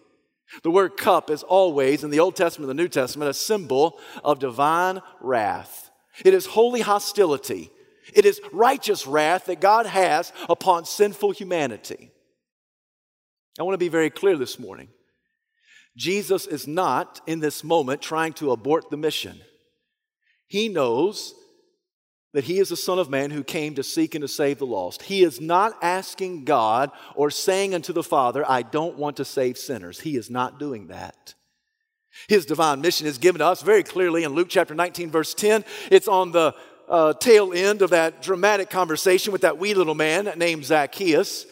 The 0.64 0.72
word 0.72 0.96
cup 0.96 1.30
is 1.30 1.44
always, 1.44 2.04
in 2.06 2.10
the 2.10 2.20
Old 2.20 2.38
Testament 2.38 2.70
and 2.70 2.80
the 2.80 2.84
New 2.84 2.90
Testament, 2.90 3.30
a 3.30 3.34
symbol 3.34 4.00
of 4.24 4.40
divine 4.40 5.02
wrath. 5.20 5.90
It 6.24 6.34
is 6.34 6.46
holy 6.46 6.82
hostility 6.82 7.72
it 8.14 8.26
is 8.26 8.42
righteous 8.52 9.08
wrath 9.08 9.46
that 9.46 9.62
God 9.62 9.86
has 9.86 10.32
upon 10.50 10.86
sinful 10.86 11.32
humanity. 11.32 12.12
I 13.60 13.64
want 13.64 13.74
to 13.74 13.86
be 13.86 13.90
very 13.90 14.10
clear 14.10 14.38
this 14.38 14.60
morning. 14.60 14.90
Jesus 15.98 16.48
is 16.48 16.68
not 16.68 17.20
in 17.28 17.40
this 17.40 17.64
moment 17.64 18.02
trying 18.02 18.34
to 18.34 18.52
abort 18.52 18.90
the 18.90 18.98
mission. 18.98 19.42
He 20.48 20.70
knows 20.70 21.34
that 22.34 22.46
he 22.46 22.60
is 22.60 22.70
the 22.70 22.78
Son 22.78 22.98
of 22.98 23.10
Man 23.10 23.30
who 23.30 23.44
came 23.44 23.76
to 23.76 23.84
seek 23.84 24.16
and 24.16 24.22
to 24.22 24.28
save 24.28 24.60
the 24.60 24.66
lost. 24.66 25.02
He 25.04 25.24
is 25.24 25.42
not 25.42 25.78
asking 25.82 26.46
God 26.46 26.92
or 27.16 27.30
saying 27.30 27.74
unto 27.74 27.92
the 27.92 28.04
Father, 28.04 28.50
I 28.50 28.62
don't 28.62 28.98
want 28.98 29.18
to 29.18 29.26
save 29.26 29.58
sinners. 29.58 30.00
He 30.00 30.16
is 30.16 30.30
not 30.30 30.60
doing 30.60 30.88
that. 30.88 31.36
His 32.28 32.46
divine 32.46 32.82
mission 32.82 33.08
is 33.08 33.18
given 33.18 33.40
to 33.40 33.46
us 33.46 33.62
very 33.62 33.84
clearly 33.84 34.24
in 34.24 34.34
Luke 34.34 34.50
chapter 34.50 34.76
19, 34.76 35.12
verse 35.12 35.34
10. 35.34 35.64
It's 35.90 36.08
on 36.08 36.32
the 36.32 36.54
uh, 36.92 37.14
tail 37.14 37.54
end 37.54 37.82
of 37.82 37.90
that 37.90 38.22
dramatic 38.22 38.70
conversation 38.70 39.32
with 39.32 39.42
that 39.42 39.58
wee 39.58 39.74
little 39.74 39.96
man 39.96 40.32
named 40.36 40.66
Zacchaeus. 40.66 41.48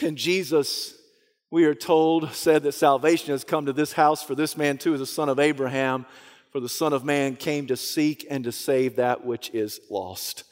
And 0.00 0.16
Jesus, 0.16 0.94
we 1.50 1.64
are 1.64 1.74
told, 1.74 2.32
said 2.32 2.62
that 2.62 2.72
salvation 2.72 3.32
has 3.32 3.44
come 3.44 3.66
to 3.66 3.72
this 3.72 3.92
house, 3.92 4.22
for 4.22 4.34
this 4.34 4.56
man 4.56 4.78
too 4.78 4.94
is 4.94 5.00
a 5.00 5.06
son 5.06 5.28
of 5.28 5.38
Abraham. 5.38 6.06
For 6.52 6.60
the 6.60 6.68
Son 6.70 6.94
of 6.94 7.04
Man 7.04 7.36
came 7.36 7.66
to 7.66 7.76
seek 7.76 8.26
and 8.30 8.44
to 8.44 8.52
save 8.52 8.96
that 8.96 9.26
which 9.26 9.50
is 9.50 9.78
lost. 9.90 10.44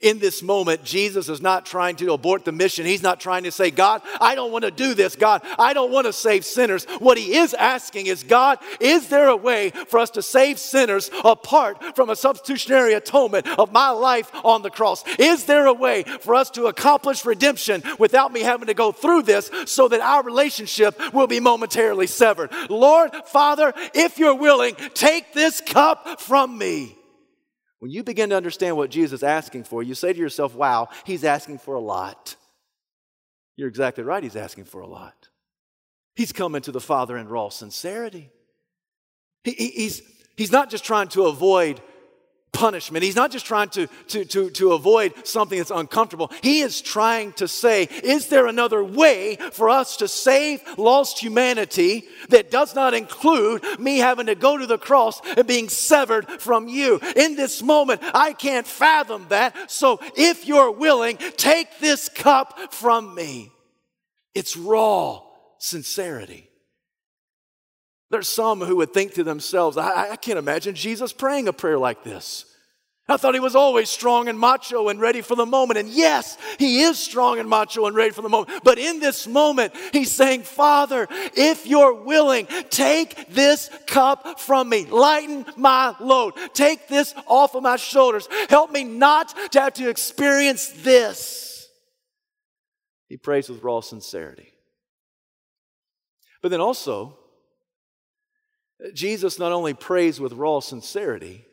In 0.00 0.18
this 0.18 0.42
moment, 0.42 0.82
Jesus 0.82 1.28
is 1.28 1.40
not 1.40 1.66
trying 1.66 1.96
to 1.96 2.12
abort 2.12 2.44
the 2.44 2.52
mission. 2.52 2.84
He's 2.84 3.02
not 3.02 3.20
trying 3.20 3.44
to 3.44 3.52
say, 3.52 3.70
God, 3.70 4.02
I 4.20 4.34
don't 4.34 4.50
want 4.50 4.64
to 4.64 4.70
do 4.70 4.94
this. 4.94 5.14
God, 5.14 5.42
I 5.58 5.72
don't 5.72 5.92
want 5.92 6.06
to 6.06 6.12
save 6.12 6.44
sinners. 6.44 6.84
What 6.98 7.18
he 7.18 7.36
is 7.36 7.54
asking 7.54 8.06
is, 8.06 8.22
God, 8.24 8.58
is 8.80 9.08
there 9.08 9.28
a 9.28 9.36
way 9.36 9.70
for 9.70 10.00
us 10.00 10.10
to 10.10 10.22
save 10.22 10.58
sinners 10.58 11.10
apart 11.24 11.94
from 11.94 12.10
a 12.10 12.16
substitutionary 12.16 12.94
atonement 12.94 13.46
of 13.58 13.72
my 13.72 13.90
life 13.90 14.30
on 14.42 14.62
the 14.62 14.70
cross? 14.70 15.04
Is 15.18 15.44
there 15.44 15.66
a 15.66 15.72
way 15.72 16.02
for 16.02 16.34
us 16.34 16.50
to 16.52 16.66
accomplish 16.66 17.24
redemption 17.24 17.82
without 17.98 18.32
me 18.32 18.40
having 18.40 18.66
to 18.66 18.74
go 18.74 18.90
through 18.90 19.22
this 19.22 19.50
so 19.66 19.86
that 19.88 20.00
our 20.00 20.24
relationship 20.24 20.98
will 21.12 21.28
be 21.28 21.40
momentarily 21.40 22.06
severed? 22.06 22.50
Lord, 22.68 23.12
Father, 23.26 23.72
if 23.94 24.18
you're 24.18 24.34
willing, 24.34 24.74
take 24.94 25.34
this 25.34 25.60
cup 25.60 26.20
from 26.20 26.58
me. 26.58 26.96
When 27.84 27.90
you 27.90 28.02
begin 28.02 28.30
to 28.30 28.36
understand 28.38 28.78
what 28.78 28.88
Jesus 28.88 29.20
is 29.20 29.22
asking 29.22 29.64
for, 29.64 29.82
you 29.82 29.94
say 29.94 30.10
to 30.10 30.18
yourself, 30.18 30.54
wow, 30.54 30.88
he's 31.04 31.22
asking 31.22 31.58
for 31.58 31.74
a 31.74 31.80
lot. 31.80 32.34
You're 33.58 33.68
exactly 33.68 34.02
right, 34.02 34.22
he's 34.22 34.36
asking 34.36 34.64
for 34.64 34.80
a 34.80 34.86
lot. 34.86 35.28
He's 36.16 36.32
coming 36.32 36.62
to 36.62 36.72
the 36.72 36.80
Father 36.80 37.18
in 37.18 37.28
raw 37.28 37.50
sincerity. 37.50 38.30
He, 39.42 39.50
he, 39.50 39.68
he's, 39.68 40.00
he's 40.34 40.50
not 40.50 40.70
just 40.70 40.82
trying 40.82 41.08
to 41.08 41.26
avoid 41.26 41.82
punishment. 42.54 43.04
He's 43.04 43.16
not 43.16 43.30
just 43.30 43.44
trying 43.44 43.68
to, 43.70 43.86
to, 44.08 44.24
to, 44.24 44.50
to 44.50 44.72
avoid 44.72 45.26
something 45.26 45.58
that's 45.58 45.70
uncomfortable. 45.70 46.30
He 46.42 46.60
is 46.60 46.80
trying 46.80 47.32
to 47.32 47.46
say, 47.46 47.84
is 48.02 48.28
there 48.28 48.46
another 48.46 48.82
way 48.82 49.36
for 49.52 49.68
us 49.68 49.98
to 49.98 50.08
save 50.08 50.62
lost 50.78 51.18
humanity 51.18 52.04
that 52.30 52.50
does 52.50 52.74
not 52.74 52.94
include 52.94 53.62
me 53.78 53.98
having 53.98 54.26
to 54.26 54.34
go 54.34 54.56
to 54.56 54.66
the 54.66 54.78
cross 54.78 55.20
and 55.36 55.46
being 55.46 55.68
severed 55.68 56.26
from 56.40 56.68
you? 56.68 57.00
In 57.16 57.36
this 57.36 57.62
moment, 57.62 58.00
I 58.14 58.32
can't 58.32 58.66
fathom 58.66 59.26
that. 59.28 59.70
So 59.70 60.00
if 60.16 60.46
you're 60.46 60.70
willing, 60.70 61.18
take 61.36 61.80
this 61.80 62.08
cup 62.08 62.72
from 62.72 63.14
me. 63.14 63.50
It's 64.34 64.56
raw 64.56 65.22
sincerity. 65.58 66.48
There's 68.14 68.28
some 68.28 68.60
who 68.60 68.76
would 68.76 68.94
think 68.94 69.14
to 69.14 69.24
themselves, 69.24 69.76
I, 69.76 70.12
I, 70.12 70.14
can't 70.14 70.38
imagine 70.38 70.76
Jesus 70.76 71.12
praying 71.12 71.48
a 71.48 71.52
prayer 71.52 71.80
like 71.80 72.04
this. 72.04 72.44
I 73.08 73.16
thought 73.16 73.34
he 73.34 73.40
was 73.40 73.56
always 73.56 73.90
strong 73.90 74.28
and 74.28 74.38
macho 74.38 74.88
and 74.88 75.00
ready 75.00 75.20
for 75.20 75.34
the 75.34 75.44
moment. 75.44 75.80
And 75.80 75.88
yes, 75.88 76.38
he 76.60 76.82
is 76.82 76.96
strong 76.96 77.40
and 77.40 77.48
macho 77.48 77.86
and 77.86 77.96
ready 77.96 78.12
for 78.12 78.22
the 78.22 78.28
moment. 78.28 78.62
But 78.62 78.78
in 78.78 79.00
this 79.00 79.26
moment, 79.26 79.72
he's 79.92 80.12
saying, 80.12 80.42
Father, 80.42 81.08
if 81.10 81.66
you're 81.66 82.04
willing, 82.04 82.46
take 82.70 83.30
this 83.30 83.68
cup 83.88 84.38
from 84.38 84.68
me. 84.68 84.86
Lighten 84.86 85.44
my 85.56 85.96
load. 85.98 86.34
Take 86.52 86.86
this 86.86 87.16
off 87.26 87.56
of 87.56 87.64
my 87.64 87.74
shoulders. 87.74 88.28
Help 88.48 88.70
me 88.70 88.84
not 88.84 89.34
to 89.50 89.60
have 89.60 89.74
to 89.74 89.88
experience 89.88 90.68
this. 90.68 91.66
He 93.08 93.16
prays 93.16 93.48
with 93.48 93.64
raw 93.64 93.80
sincerity. 93.80 94.52
But 96.42 96.52
then 96.52 96.60
also, 96.60 97.18
Jesus 98.92 99.38
not 99.38 99.52
only 99.52 99.74
prays 99.74 100.20
with 100.20 100.32
raw 100.32 100.60
sincerity, 100.60 101.46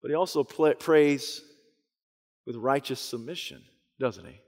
but 0.00 0.10
he 0.10 0.14
also 0.14 0.44
prays 0.44 1.42
with 2.46 2.56
righteous 2.56 3.00
submission, 3.00 3.62
doesn't 3.98 4.26
he? 4.26 4.40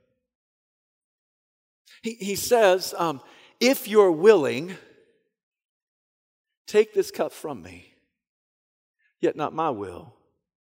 He, 2.03 2.15
he 2.15 2.35
says, 2.35 2.95
um, 2.99 3.21
If 3.61 3.89
you're 3.89 4.13
willing, 4.13 4.77
take 6.67 6.93
this 6.93 7.11
cup 7.11 7.33
from 7.33 7.63
me, 7.63 7.95
yet 9.21 9.37
not 9.37 9.55
my 9.55 9.71
will, 9.71 10.15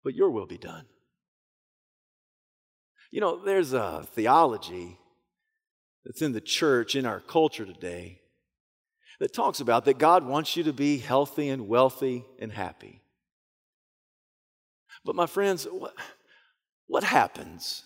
but 0.04 0.14
your 0.14 0.30
will 0.30 0.46
be 0.46 0.58
done. 0.58 0.86
You 3.10 3.20
know, 3.20 3.42
there's 3.42 3.72
a 3.72 4.06
theology 4.14 4.98
that's 6.04 6.22
in 6.22 6.32
the 6.32 6.40
church, 6.40 6.94
in 6.94 7.04
our 7.04 7.20
culture 7.20 7.66
today, 7.66 8.20
that 9.20 9.32
talks 9.32 9.60
about 9.60 9.84
that 9.84 9.98
God 9.98 10.24
wants 10.24 10.56
you 10.56 10.64
to 10.64 10.72
be 10.72 10.98
healthy 10.98 11.48
and 11.48 11.68
wealthy 11.68 12.24
and 12.38 12.52
happy. 12.52 13.02
But 15.04 15.16
my 15.16 15.26
friends, 15.26 15.66
what, 15.70 15.94
what 16.86 17.04
happens 17.04 17.82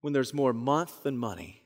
when 0.00 0.12
there's 0.12 0.34
more 0.34 0.52
month 0.52 1.02
than 1.02 1.16
money? 1.16 1.62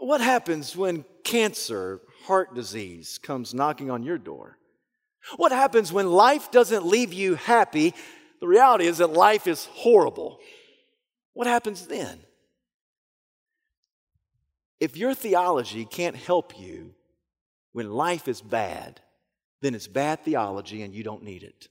What 0.00 0.20
happens 0.20 0.76
when 0.76 1.04
cancer, 1.24 2.00
heart 2.24 2.54
disease 2.54 3.18
comes 3.18 3.54
knocking 3.54 3.90
on 3.90 4.02
your 4.02 4.18
door? 4.18 4.58
What 5.36 5.52
happens 5.52 5.92
when 5.92 6.10
life 6.10 6.50
doesn't 6.50 6.86
leave 6.86 7.12
you 7.12 7.34
happy? 7.34 7.94
The 8.40 8.46
reality 8.46 8.86
is 8.86 8.98
that 8.98 9.10
life 9.10 9.46
is 9.46 9.64
horrible. 9.72 10.38
What 11.32 11.46
happens 11.46 11.86
then? 11.86 12.20
If 14.78 14.96
your 14.96 15.14
theology 15.14 15.84
can't 15.84 16.16
help 16.16 16.58
you 16.58 16.95
when 17.76 17.92
life 17.92 18.26
is 18.26 18.40
bad, 18.40 19.02
then 19.60 19.74
it's 19.74 19.86
bad 19.86 20.24
theology 20.24 20.80
and 20.80 20.94
you 20.94 21.02
don't 21.02 21.22
need 21.22 21.42
it. 21.42 21.68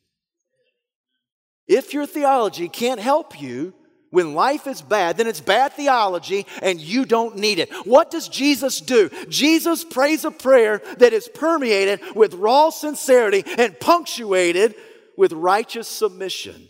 If 1.67 1.95
your 1.95 2.05
theology 2.05 2.69
can't 2.69 2.99
help 2.99 3.41
you 3.41 3.73
when 4.11 4.35
life 4.35 4.67
is 4.67 4.83
bad, 4.83 5.17
then 5.17 5.25
it's 5.25 5.41
bad 5.41 5.73
theology 5.73 6.45
and 6.61 6.79
you 6.79 7.05
don't 7.05 7.37
need 7.37 7.57
it. 7.57 7.73
What 7.87 8.11
does 8.11 8.29
Jesus 8.29 8.81
do? 8.81 9.09
Jesus 9.29 9.83
prays 9.83 10.25
a 10.25 10.29
prayer 10.29 10.79
that 10.99 11.11
is 11.11 11.27
permeated 11.27 11.99
with 12.15 12.35
raw 12.35 12.69
sincerity 12.69 13.43
and 13.57 13.79
punctuated 13.79 14.75
with 15.17 15.33
righteous 15.33 15.87
submission. 15.87 16.69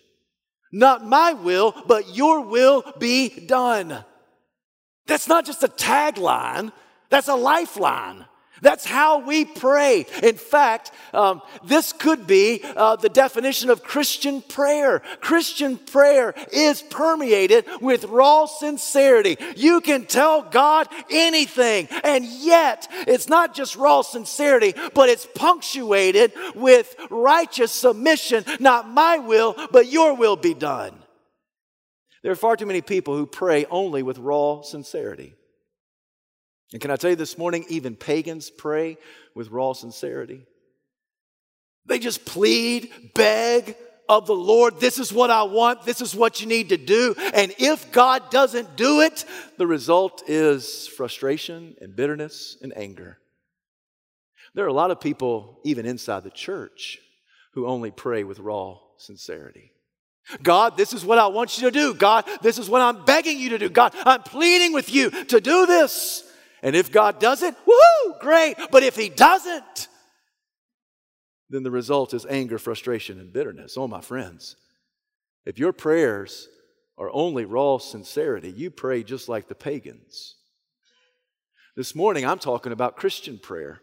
Not 0.72 1.06
my 1.06 1.34
will, 1.34 1.76
but 1.88 2.16
your 2.16 2.40
will 2.40 2.86
be 3.00 3.46
done. 3.48 4.06
That's 5.08 5.28
not 5.28 5.46
just 5.46 5.62
a 5.62 5.68
tagline, 5.68 6.72
that's 7.10 7.28
a 7.28 7.36
lifeline. 7.36 8.28
That's 8.62 8.86
how 8.86 9.20
we 9.20 9.46
pray. 9.46 10.06
In 10.24 10.36
fact, 10.36 10.92
um, 11.14 11.42
this 11.64 11.94
could 11.94 12.26
be 12.26 12.62
uh, 12.64 12.96
the 12.96 13.10
definition 13.10 13.70
of 13.70 13.84
Christian 13.84 14.42
prayer. 14.42 15.02
Christian 15.20 15.78
prayer 15.78 16.34
is 16.52 16.82
permeated 16.82 17.66
with 17.82 18.06
raw 18.06 18.46
sincerity. 18.46 19.38
You 19.56 19.82
can 19.82 20.06
tell 20.06 20.42
God 20.42 20.88
anything, 21.10 21.88
and 22.04 22.26
yet 22.26 22.88
it's 23.08 23.28
not 23.28 23.54
just 23.54 23.76
raw 23.76 24.02
sincerity, 24.02 24.74
but 24.94 25.10
it's 25.10 25.28
punctuated 25.36 26.32
with 26.56 26.96
righteous 27.10 27.72
submission. 27.72 28.46
Not 28.60 28.90
my 28.90 29.18
will, 29.18 29.56
but 29.72 29.88
your 29.88 30.16
will 30.16 30.36
be 30.36 30.54
done. 30.54 30.98
There 32.24 32.32
are 32.32 32.36
far 32.36 32.56
too 32.56 32.66
many 32.66 32.82
people 32.82 33.16
who 33.16 33.28
pray 33.28 33.66
only 33.66 34.02
with 34.02 34.18
raw 34.18 34.62
sincerity. 34.62 35.36
And 36.76 36.82
can 36.82 36.92
I 36.92 36.98
tell 36.98 37.10
you 37.10 37.16
this 37.16 37.38
morning, 37.38 37.64
even 37.70 37.96
pagans 37.96 38.50
pray 38.50 38.98
with 39.34 39.50
raw 39.50 39.72
sincerity. 39.72 40.42
They 41.86 42.00
just 42.00 42.26
plead, 42.26 42.92
beg 43.14 43.78
of 44.10 44.28
the 44.28 44.36
Lord, 44.36 44.82
this 44.82 45.00
is 45.00 45.14
what 45.14 45.32
I 45.32 45.44
want, 45.44 45.86
this 45.86 46.02
is 46.02 46.14
what 46.14 46.42
you 46.42 46.48
need 46.48 46.68
to 46.70 46.78
do. 46.78 47.16
And 47.34 47.56
if 47.60 47.94
God 47.94 48.30
doesn't 48.30 48.76
do 48.76 49.00
it, 49.00 49.24
the 49.58 49.66
result 49.66 50.24
is 50.28 50.86
frustration 50.86 51.76
and 51.80 51.96
bitterness 51.96 52.58
and 52.62 52.78
anger. 52.78 53.20
There 54.54 54.66
are 54.66 54.68
a 54.68 54.74
lot 54.74 54.92
of 54.92 55.00
people, 55.00 55.62
even 55.64 55.86
inside 55.86 56.24
the 56.24 56.30
church, 56.30 57.00
who 57.54 57.68
only 57.68 57.92
pray 57.92 58.26
with 58.26 58.40
raw 58.40 58.80
sincerity. 58.98 59.72
God, 60.44 60.76
this 60.76 60.92
is 60.92 61.06
what 61.06 61.20
I 61.20 61.28
want 61.28 61.58
you 61.58 61.70
to 61.70 61.72
do. 61.72 61.94
God, 61.94 62.26
this 62.42 62.58
is 62.58 62.70
what 62.70 62.82
I'm 62.82 63.06
begging 63.06 63.40
you 63.40 63.52
to 63.52 63.60
do. 63.60 63.70
God, 63.70 63.96
I'm 64.04 64.24
pleading 64.24 64.74
with 64.74 64.94
you 64.94 65.10
to 65.10 65.40
do 65.40 65.66
this. 65.66 66.24
And 66.66 66.76
if 66.76 66.92
God 66.92 67.20
does 67.20 67.44
it, 67.44 67.54
woohoo, 67.68 68.20
great. 68.20 68.56
But 68.72 68.82
if 68.82 68.96
He 68.96 69.08
doesn't, 69.08 69.88
then 71.48 71.62
the 71.62 71.70
result 71.70 72.12
is 72.16 72.26
anger, 72.26 72.58
frustration, 72.58 73.20
and 73.20 73.32
bitterness. 73.32 73.78
Oh, 73.78 73.88
my 73.88 74.02
friends, 74.02 74.56
if 75.46 75.60
your 75.60 75.72
prayers 75.72 76.50
are 76.98 77.12
only 77.14 77.46
raw 77.46 77.78
sincerity, 77.78 78.50
you 78.50 78.72
pray 78.72 79.04
just 79.04 79.30
like 79.30 79.48
the 79.48 79.54
pagans. 79.54 80.38
This 81.76 81.94
morning, 81.94 82.26
I'm 82.26 82.40
talking 82.40 82.72
about 82.72 82.98
Christian 82.98 83.38
prayer. 83.38 83.82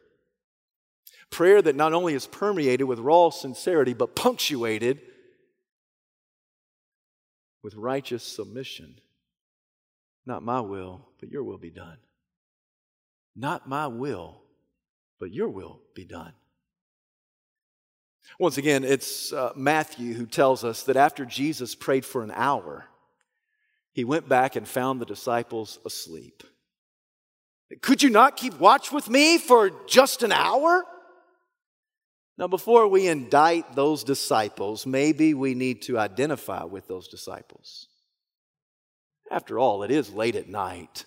Prayer 1.30 1.62
that 1.62 1.76
not 1.76 1.92
only 1.92 2.14
is 2.14 2.26
permeated 2.26 2.88
with 2.88 2.98
raw 2.98 3.30
sincerity, 3.30 3.94
but 3.94 4.16
punctuated 4.16 5.00
with 7.62 7.76
righteous 7.76 8.24
submission. 8.24 8.96
Not 10.26 10.42
my 10.42 10.60
will, 10.60 11.06
but 11.20 11.30
your 11.30 11.44
will 11.44 11.58
be 11.58 11.70
done. 11.70 11.98
Not 13.34 13.68
my 13.68 13.86
will, 13.86 14.42
but 15.18 15.32
your 15.32 15.48
will 15.48 15.80
be 15.94 16.04
done. 16.04 16.32
Once 18.38 18.58
again, 18.58 18.84
it's 18.84 19.32
uh, 19.32 19.52
Matthew 19.56 20.14
who 20.14 20.26
tells 20.26 20.64
us 20.64 20.84
that 20.84 20.96
after 20.96 21.24
Jesus 21.24 21.74
prayed 21.74 22.04
for 22.04 22.22
an 22.22 22.32
hour, 22.34 22.86
he 23.92 24.04
went 24.04 24.28
back 24.28 24.56
and 24.56 24.66
found 24.66 25.00
the 25.00 25.06
disciples 25.06 25.78
asleep. 25.84 26.42
Could 27.80 28.02
you 28.02 28.10
not 28.10 28.36
keep 28.36 28.58
watch 28.58 28.92
with 28.92 29.08
me 29.08 29.38
for 29.38 29.70
just 29.86 30.22
an 30.22 30.32
hour? 30.32 30.84
Now, 32.38 32.48
before 32.48 32.88
we 32.88 33.08
indict 33.08 33.74
those 33.74 34.04
disciples, 34.04 34.86
maybe 34.86 35.34
we 35.34 35.54
need 35.54 35.82
to 35.82 35.98
identify 35.98 36.64
with 36.64 36.88
those 36.88 37.08
disciples. 37.08 37.88
After 39.30 39.58
all, 39.58 39.82
it 39.82 39.90
is 39.90 40.12
late 40.12 40.36
at 40.36 40.48
night. 40.48 41.04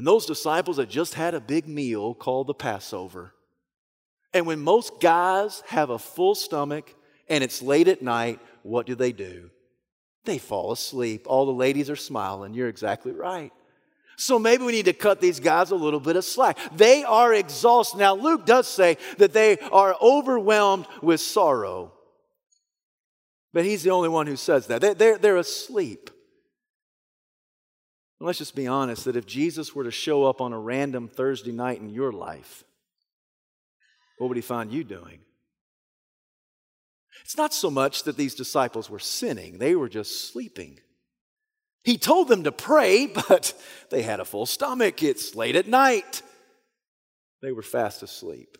And 0.00 0.06
those 0.06 0.24
disciples 0.24 0.78
had 0.78 0.88
just 0.88 1.12
had 1.12 1.34
a 1.34 1.40
big 1.40 1.68
meal 1.68 2.14
called 2.14 2.46
the 2.46 2.54
Passover. 2.54 3.34
And 4.32 4.46
when 4.46 4.58
most 4.58 4.98
guys 4.98 5.62
have 5.66 5.90
a 5.90 5.98
full 5.98 6.34
stomach 6.34 6.94
and 7.28 7.44
it's 7.44 7.60
late 7.60 7.86
at 7.86 8.00
night, 8.00 8.40
what 8.62 8.86
do 8.86 8.94
they 8.94 9.12
do? 9.12 9.50
They 10.24 10.38
fall 10.38 10.72
asleep. 10.72 11.26
All 11.26 11.44
the 11.44 11.52
ladies 11.52 11.90
are 11.90 11.96
smiling. 11.96 12.54
You're 12.54 12.70
exactly 12.70 13.12
right. 13.12 13.52
So 14.16 14.38
maybe 14.38 14.64
we 14.64 14.72
need 14.72 14.86
to 14.86 14.94
cut 14.94 15.20
these 15.20 15.38
guys 15.38 15.70
a 15.70 15.76
little 15.76 16.00
bit 16.00 16.16
of 16.16 16.24
slack. 16.24 16.56
They 16.74 17.04
are 17.04 17.34
exhausted. 17.34 17.98
Now, 17.98 18.14
Luke 18.14 18.46
does 18.46 18.66
say 18.66 18.96
that 19.18 19.34
they 19.34 19.58
are 19.70 19.94
overwhelmed 20.00 20.86
with 21.02 21.20
sorrow. 21.20 21.92
But 23.52 23.66
he's 23.66 23.82
the 23.82 23.90
only 23.90 24.08
one 24.08 24.26
who 24.26 24.36
says 24.36 24.66
that. 24.68 24.80
They're, 24.96 25.18
they're 25.18 25.36
asleep. 25.36 26.08
And 28.20 28.26
let's 28.26 28.38
just 28.38 28.54
be 28.54 28.66
honest 28.66 29.06
that 29.06 29.16
if 29.16 29.26
Jesus 29.26 29.74
were 29.74 29.84
to 29.84 29.90
show 29.90 30.26
up 30.26 30.42
on 30.42 30.52
a 30.52 30.58
random 30.58 31.08
Thursday 31.08 31.52
night 31.52 31.80
in 31.80 31.88
your 31.88 32.12
life, 32.12 32.64
what 34.18 34.28
would 34.28 34.36
he 34.36 34.42
find 34.42 34.70
you 34.70 34.84
doing? 34.84 35.20
It's 37.22 37.36
not 37.36 37.54
so 37.54 37.70
much 37.70 38.04
that 38.04 38.18
these 38.18 38.34
disciples 38.34 38.90
were 38.90 38.98
sinning, 38.98 39.58
they 39.58 39.74
were 39.74 39.88
just 39.88 40.30
sleeping. 40.30 40.78
He 41.82 41.96
told 41.96 42.28
them 42.28 42.44
to 42.44 42.52
pray, 42.52 43.06
but 43.28 43.54
they 43.90 44.02
had 44.02 44.20
a 44.20 44.26
full 44.26 44.46
stomach. 44.46 45.02
It's 45.02 45.34
late 45.34 45.56
at 45.56 45.66
night. 45.66 46.22
They 47.40 47.52
were 47.52 47.62
fast 47.62 48.02
asleep. 48.02 48.58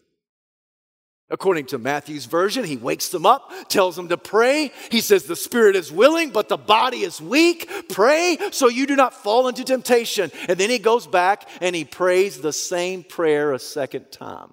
According 1.30 1.66
to 1.66 1.78
Matthew's 1.78 2.26
version, 2.26 2.64
he 2.64 2.76
wakes 2.76 3.08
them 3.08 3.24
up, 3.24 3.52
tells 3.68 3.94
them 3.94 4.08
to 4.08 4.16
pray. 4.16 4.72
He 4.90 5.00
says, 5.00 5.24
The 5.24 5.36
spirit 5.36 5.76
is 5.76 5.92
willing, 5.92 6.30
but 6.30 6.48
the 6.48 6.56
body 6.56 7.02
is 7.02 7.20
weak. 7.20 7.70
Pray 7.88 8.36
so 8.50 8.68
you 8.68 8.86
do 8.86 8.96
not 8.96 9.14
fall 9.14 9.46
into 9.46 9.62
temptation. 9.62 10.32
And 10.48 10.58
then 10.58 10.70
he 10.70 10.80
goes 10.80 11.06
back 11.06 11.48
and 11.60 11.76
he 11.76 11.84
prays 11.84 12.40
the 12.40 12.52
same 12.52 13.04
prayer 13.04 13.52
a 13.52 13.58
second 13.58 14.10
time 14.10 14.52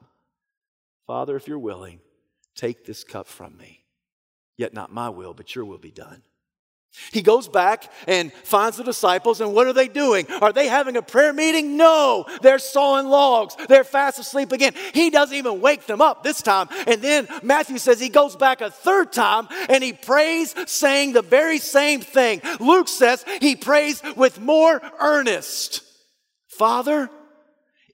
Father, 1.08 1.36
if 1.38 1.48
you're 1.48 1.58
willing, 1.58 2.02
take 2.54 2.86
this 2.86 3.04
cup 3.04 3.28
from 3.28 3.58
me. 3.58 3.86
Yet 4.58 4.74
not 4.74 4.94
my 4.94 5.10
will, 5.10 5.34
but 5.34 5.56
your 5.56 5.66
will 5.66 5.78
be 5.78 5.92
done. 5.92 6.22
He 7.12 7.22
goes 7.22 7.48
back 7.48 7.92
and 8.08 8.32
finds 8.44 8.78
the 8.78 8.84
disciples, 8.84 9.42
and 9.42 9.54
what 9.54 9.68
are 9.68 9.74
they 9.74 9.88
doing? 9.88 10.28
Are 10.42 10.54
they 10.54 10.68
having 10.68 10.98
a 10.98 11.02
prayer 11.02 11.34
meeting? 11.34 11.78
No, 11.78 12.26
they're 12.42 12.60
sawing 12.60 13.08
logs. 13.08 13.56
They're 13.68 13.84
fast 13.84 14.20
asleep 14.20 14.52
again. 14.52 14.74
He 14.94 15.10
doesn't 15.10 15.36
even 15.36 15.62
wake 15.62 15.86
them 15.86 16.02
up 16.02 16.24
this 16.24 16.42
time. 16.42 16.68
And 16.86 17.02
then 17.02 17.28
Matthew 17.44 17.78
says 17.78 18.00
he 18.00 18.10
goes 18.10 18.36
back 18.36 18.62
a 18.62 18.70
third 18.70 19.12
time 19.14 19.48
and 19.70 19.84
he 19.84 19.94
prays, 19.94 20.56
saying 20.70 21.14
the 21.14 21.22
very 21.22 21.60
same 21.60 22.02
thing. 22.02 22.42
Luke 22.60 22.88
says 22.88 23.26
he 23.42 23.56
prays 23.56 24.02
with 24.16 24.40
more 24.40 24.82
earnest 25.00 25.84
Father, 26.58 27.10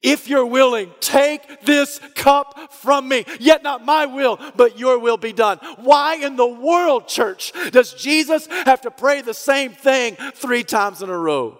if 0.04 0.28
you're 0.28 0.46
willing, 0.46 0.92
take 1.00 1.62
this 1.62 2.00
cup 2.13 2.74
from 2.74 3.08
me. 3.08 3.26
Yet 3.39 3.63
not 3.63 3.84
my 3.84 4.06
will, 4.06 4.38
but 4.56 4.78
your 4.78 5.00
will 5.00 5.18
be 5.18 5.34
done. 5.34 5.60
Why 5.78 6.16
in 6.16 6.36
the 6.36 6.48
world, 6.48 7.08
church, 7.08 7.54
does 7.72 7.94
Jesus 7.94 8.48
have 8.48 8.82
to 8.82 8.92
pray 8.92 9.22
the 9.22 9.34
same 9.34 9.72
thing 9.72 10.16
three 10.36 10.63
times 10.63 11.02
in 11.02 11.10
a 11.10 11.18
row? 11.18 11.58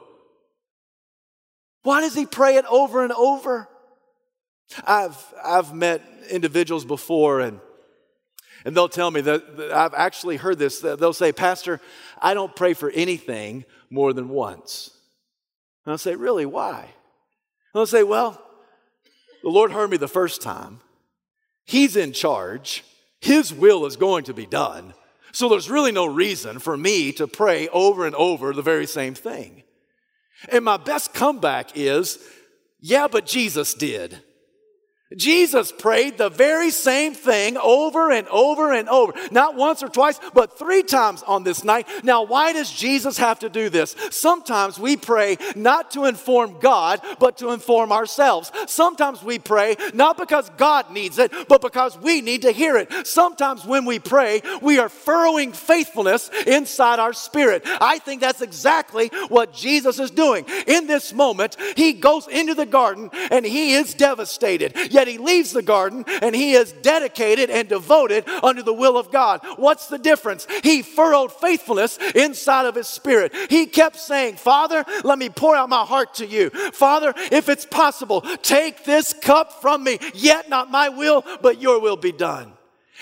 Why 1.84 2.01
does 2.01 2.13
he 2.13 2.25
pray 2.25 2.58
it 2.58 2.65
over 2.69 3.03
and 3.03 3.13
over? 3.13 3.69
I've, 4.86 5.17
I've 5.43 5.73
met 5.73 6.01
individuals 6.29 6.86
before 6.86 7.39
and 7.39 7.60
and 8.65 8.75
they'll 8.75 8.89
tell 8.89 9.12
me 9.12 9.21
that, 9.21 9.58
that 9.58 9.71
I've 9.71 9.93
actually 9.93 10.38
heard 10.38 10.58
this. 10.58 10.79
They'll 10.79 11.12
say, 11.12 11.34
Pastor, 11.34 11.82
I 12.21 12.34
don't 12.34 12.56
pray 12.56 12.73
for 12.73 12.89
anything 12.91 13.65
more 13.89 14.13
than 14.13 14.29
once. 14.29 14.91
And 15.86 15.91
I'll 15.91 15.97
say, 15.97 16.15
Really, 16.15 16.45
why? 16.45 16.89
They'll 17.73 17.86
say, 17.86 18.03
Well, 18.03 18.41
the 19.43 19.49
Lord 19.49 19.71
heard 19.71 19.89
me 19.89 19.97
the 19.97 20.07
first 20.07 20.41
time. 20.41 20.79
He's 21.65 21.95
in 21.95 22.13
charge. 22.13 22.83
His 23.19 23.53
will 23.53 23.86
is 23.86 23.95
going 23.95 24.25
to 24.25 24.33
be 24.33 24.45
done. 24.45 24.93
So 25.31 25.49
there's 25.49 25.69
really 25.69 25.91
no 25.91 26.05
reason 26.05 26.59
for 26.59 26.77
me 26.77 27.12
to 27.13 27.27
pray 27.27 27.67
over 27.69 28.05
and 28.05 28.15
over 28.15 28.53
the 28.53 28.62
very 28.62 28.86
same 28.86 29.15
thing. 29.15 29.63
And 30.49 30.63
my 30.63 30.77
best 30.77 31.13
comeback 31.13 31.71
is, 31.75 32.19
yeah, 32.79 33.07
but 33.07 33.25
Jesus 33.25 33.73
did. 33.73 34.21
Jesus 35.15 35.71
prayed 35.71 36.17
the 36.17 36.29
very 36.29 36.71
same 36.71 37.13
thing 37.13 37.57
over 37.57 38.11
and 38.11 38.27
over 38.29 38.73
and 38.73 38.89
over. 38.89 39.13
Not 39.31 39.55
once 39.55 39.83
or 39.83 39.89
twice, 39.89 40.19
but 40.33 40.57
three 40.57 40.81
times 40.81 41.23
on 41.23 41.43
this 41.43 41.63
night. 41.63 41.87
Now, 42.03 42.23
why 42.23 42.53
does 42.53 42.71
Jesus 42.71 43.17
have 43.17 43.39
to 43.39 43.49
do 43.49 43.69
this? 43.69 43.95
Sometimes 44.11 44.79
we 44.79 44.97
pray 44.97 45.37
not 45.55 45.91
to 45.91 46.05
inform 46.05 46.59
God, 46.59 47.01
but 47.19 47.37
to 47.37 47.51
inform 47.51 47.91
ourselves. 47.91 48.51
Sometimes 48.67 49.21
we 49.21 49.39
pray 49.39 49.75
not 49.93 50.17
because 50.17 50.49
God 50.57 50.91
needs 50.91 51.19
it, 51.19 51.31
but 51.47 51.61
because 51.61 51.97
we 51.99 52.21
need 52.21 52.43
to 52.43 52.51
hear 52.51 52.77
it. 52.77 53.05
Sometimes 53.05 53.65
when 53.65 53.85
we 53.85 53.99
pray, 53.99 54.41
we 54.61 54.79
are 54.79 54.89
furrowing 54.89 55.51
faithfulness 55.51 56.29
inside 56.47 56.99
our 56.99 57.13
spirit. 57.13 57.63
I 57.65 57.99
think 57.99 58.21
that's 58.21 58.41
exactly 58.41 59.09
what 59.27 59.53
Jesus 59.53 59.99
is 59.99 60.11
doing. 60.11 60.45
In 60.65 60.87
this 60.87 61.13
moment, 61.13 61.57
he 61.75 61.93
goes 61.93 62.27
into 62.27 62.55
the 62.55 62.65
garden 62.65 63.09
and 63.29 63.45
he 63.45 63.73
is 63.73 63.93
devastated. 63.93 64.75
Yet 64.91 65.02
that 65.03 65.11
he 65.11 65.17
leaves 65.17 65.51
the 65.51 65.61
garden 65.61 66.05
and 66.21 66.33
he 66.33 66.53
is 66.53 66.71
dedicated 66.71 67.49
and 67.49 67.67
devoted 67.67 68.25
unto 68.41 68.63
the 68.63 68.73
will 68.73 68.97
of 68.97 69.11
God. 69.11 69.41
What's 69.57 69.87
the 69.87 69.97
difference? 69.97 70.47
He 70.63 70.81
furrowed 70.81 71.29
faithfulness 71.29 71.99
inside 72.15 72.65
of 72.65 72.75
his 72.75 72.87
spirit. 72.87 73.33
He 73.49 73.65
kept 73.65 73.97
saying, 73.97 74.37
Father, 74.37 74.85
let 75.03 75.19
me 75.19 75.27
pour 75.27 75.57
out 75.57 75.67
my 75.67 75.83
heart 75.83 76.13
to 76.15 76.25
you. 76.25 76.51
Father, 76.71 77.13
if 77.17 77.49
it's 77.49 77.65
possible, 77.65 78.21
take 78.41 78.85
this 78.85 79.11
cup 79.11 79.61
from 79.61 79.83
me, 79.83 79.99
yet 80.13 80.47
not 80.47 80.71
my 80.71 80.87
will, 80.87 81.25
but 81.41 81.61
your 81.61 81.81
will 81.81 81.97
be 81.97 82.13
done. 82.13 82.53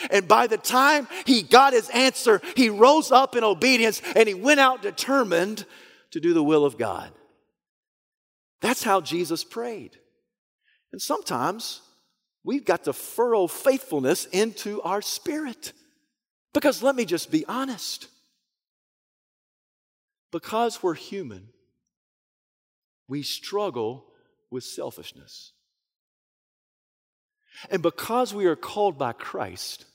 And 0.10 0.28
by 0.28 0.48
the 0.48 0.58
time 0.58 1.08
he 1.28 1.44
got 1.44 1.74
his 1.74 1.88
answer, 1.90 2.42
he 2.56 2.72
rose 2.72 3.12
up 3.12 3.36
in 3.36 3.44
obedience 3.44 4.02
and 4.16 4.28
he 4.28 4.34
went 4.34 4.60
out 4.60 4.82
determined 4.82 5.66
to 6.10 6.20
do 6.20 6.34
the 6.34 6.44
will 6.44 6.66
of 6.66 6.80
God. 6.80 7.12
That's 8.60 8.82
how 8.82 9.02
Jesus 9.02 9.44
prayed. 9.44 10.00
And 10.92 11.02
sometimes 11.02 11.82
we've 12.44 12.66
got 12.66 12.86
to 12.86 12.94
furrow 12.94 13.48
faithfulness 13.48 14.26
into 14.26 14.82
our 14.82 15.02
spirit. 15.02 15.74
Because 16.54 16.84
let 16.84 16.96
me 16.96 17.06
just 17.06 17.32
be 17.32 17.46
honest. 17.46 18.08
Because 20.32 20.82
we're 20.82 20.94
human, 20.94 21.50
we 23.08 23.24
struggle 23.24 24.06
with 24.50 24.64
selfishness. 24.64 25.52
And 27.70 27.82
because 27.82 28.34
we 28.34 28.46
are 28.46 28.56
called 28.56 28.98
by 28.98 29.12
Christ, 29.12 29.86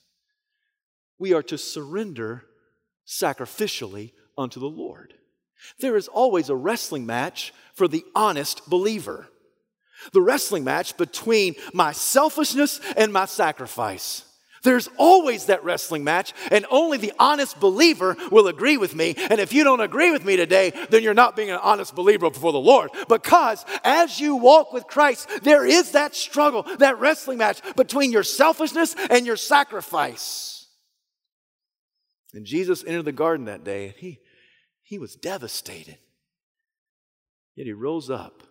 we 1.17 1.33
are 1.33 1.43
to 1.43 1.57
surrender 1.57 2.45
sacrificially 3.05 4.11
unto 4.37 4.59
the 4.59 4.69
Lord. 4.69 5.15
There 5.79 5.95
is 5.95 6.07
always 6.07 6.49
a 6.49 6.55
wrestling 6.55 7.05
match 7.05 7.53
for 7.73 7.87
the 7.87 8.05
honest 8.15 8.69
believer. 8.69 9.29
The 10.13 10.21
wrestling 10.21 10.63
match 10.63 10.97
between 10.97 11.55
my 11.73 11.91
selfishness 11.91 12.79
and 12.95 13.11
my 13.11 13.25
sacrifice. 13.25 14.23
There's 14.63 14.89
always 14.97 15.45
that 15.45 15.63
wrestling 15.63 16.03
match, 16.03 16.33
and 16.51 16.65
only 16.69 16.97
the 16.97 17.13
honest 17.19 17.59
believer 17.59 18.17
will 18.31 18.47
agree 18.47 18.77
with 18.77 18.95
me. 18.95 19.15
And 19.29 19.39
if 19.39 19.53
you 19.53 19.63
don't 19.63 19.79
agree 19.79 20.11
with 20.11 20.25
me 20.25 20.35
today, 20.35 20.73
then 20.89 21.03
you're 21.03 21.13
not 21.13 21.35
being 21.35 21.51
an 21.51 21.59
honest 21.61 21.95
believer 21.95 22.29
before 22.29 22.51
the 22.51 22.59
Lord. 22.59 22.89
Because 23.07 23.63
as 23.83 24.19
you 24.19 24.35
walk 24.35 24.73
with 24.73 24.87
Christ, 24.87 25.29
there 25.43 25.65
is 25.65 25.91
that 25.91 26.15
struggle, 26.15 26.63
that 26.79 26.99
wrestling 26.99 27.37
match 27.37 27.61
between 27.75 28.11
your 28.11 28.23
selfishness 28.23 28.95
and 29.09 29.25
your 29.25 29.37
sacrifice. 29.37 30.67
And 32.33 32.45
Jesus 32.45 32.83
entered 32.85 33.05
the 33.05 33.11
garden 33.11 33.45
that 33.45 33.63
day, 33.63 33.85
and 33.85 33.95
he, 33.95 34.19
he 34.83 34.99
was 34.99 35.15
devastated. 35.15 35.97
Yet 37.55 37.67
he 37.67 37.73
rose 37.73 38.09
up, 38.09 38.43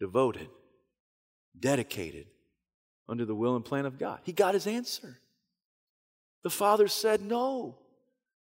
devoted, 0.00 0.48
dedicated 1.58 2.26
under 3.08 3.24
the 3.24 3.34
will 3.34 3.56
and 3.56 3.64
plan 3.64 3.86
of 3.86 3.98
God. 3.98 4.20
He 4.24 4.32
got 4.32 4.54
his 4.54 4.66
answer. 4.66 5.18
The 6.42 6.50
Father 6.50 6.88
said, 6.88 7.22
No, 7.22 7.78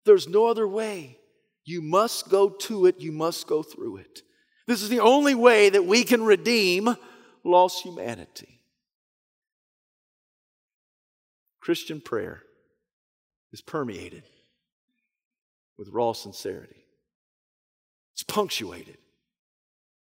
there's 0.06 0.28
no 0.28 0.48
other 0.48 0.68
way. 0.68 1.20
You 1.66 1.82
must 1.82 2.30
go 2.30 2.50
to 2.50 2.86
it, 2.86 3.02
you 3.02 3.12
must 3.12 3.48
go 3.48 3.62
through 3.62 3.98
it. 3.98 4.22
This 4.68 4.82
is 4.82 4.90
the 4.90 5.00
only 5.00 5.36
way 5.36 5.70
that 5.70 5.86
we 5.86 6.04
can 6.04 6.24
redeem 6.24 6.96
lost 7.44 7.84
humanity. 7.84 8.62
Christian 11.60 12.00
prayer 12.00 12.44
is 13.52 13.62
permeated 13.62 14.24
with 15.78 15.90
raw 15.90 16.14
sincerity, 16.14 16.86
it's 18.14 18.24
punctuated 18.24 18.98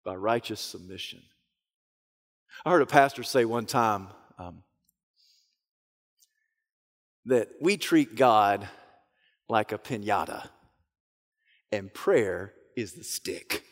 by 0.05 0.15
righteous 0.15 0.61
submission. 0.61 1.21
I 2.63 2.71
heard 2.71 2.83
a 2.83 2.85
pastor 2.85 3.23
say 3.23 3.43
one 3.43 3.65
time 3.65 4.07
um, 4.37 4.63
that 7.25 7.49
we 7.59 7.75
treat 7.75 8.15
God 8.15 8.69
like 9.49 9.71
a 9.71 9.77
pinata, 9.77 10.47
and 11.71 11.93
prayer 11.93 12.53
is 12.77 12.93
the 12.93 13.03
stick. 13.03 13.63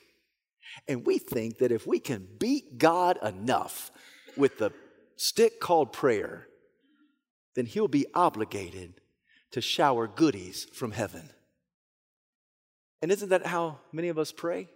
And 0.87 1.05
we 1.05 1.19
think 1.19 1.59
that 1.59 1.71
if 1.71 1.85
we 1.85 1.99
can 1.99 2.27
beat 2.39 2.79
God 2.79 3.19
enough 3.23 3.91
with 4.35 4.57
the 4.57 4.71
stick 5.15 5.59
called 5.59 5.93
prayer, 5.93 6.47
then 7.55 7.67
He'll 7.67 7.87
be 7.87 8.07
obligated 8.13 8.95
to 9.51 9.61
shower 9.61 10.07
goodies 10.07 10.65
from 10.73 10.91
heaven. 10.91 11.29
And 13.01 13.11
isn't 13.11 13.29
that 13.29 13.45
how 13.45 13.79
many 13.91 14.07
of 14.07 14.17
us 14.17 14.31
pray? 14.31 14.67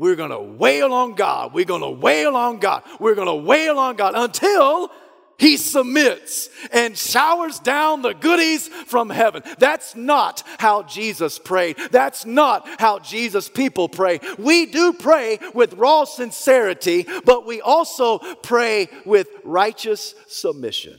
We're 0.00 0.16
going 0.16 0.30
to 0.30 0.40
wail 0.40 0.94
on 0.94 1.14
God. 1.14 1.52
We're 1.52 1.66
going 1.66 1.82
to 1.82 1.90
wail 1.90 2.34
on 2.34 2.58
God. 2.58 2.84
We're 2.98 3.14
going 3.14 3.26
to 3.26 3.34
wail 3.34 3.78
on 3.78 3.96
God 3.96 4.14
until 4.16 4.90
he 5.38 5.58
submits 5.58 6.48
and 6.72 6.96
showers 6.96 7.58
down 7.58 8.00
the 8.00 8.14
goodies 8.14 8.68
from 8.68 9.10
heaven. 9.10 9.42
That's 9.58 9.94
not 9.94 10.42
how 10.58 10.84
Jesus 10.84 11.38
prayed. 11.38 11.76
That's 11.90 12.24
not 12.24 12.66
how 12.80 13.00
Jesus 13.00 13.50
people 13.50 13.90
pray. 13.90 14.20
We 14.38 14.64
do 14.64 14.94
pray 14.94 15.38
with 15.52 15.74
raw 15.74 16.04
sincerity, 16.04 17.06
but 17.26 17.44
we 17.44 17.60
also 17.60 18.20
pray 18.36 18.88
with 19.04 19.28
righteous 19.44 20.14
submission. 20.28 20.98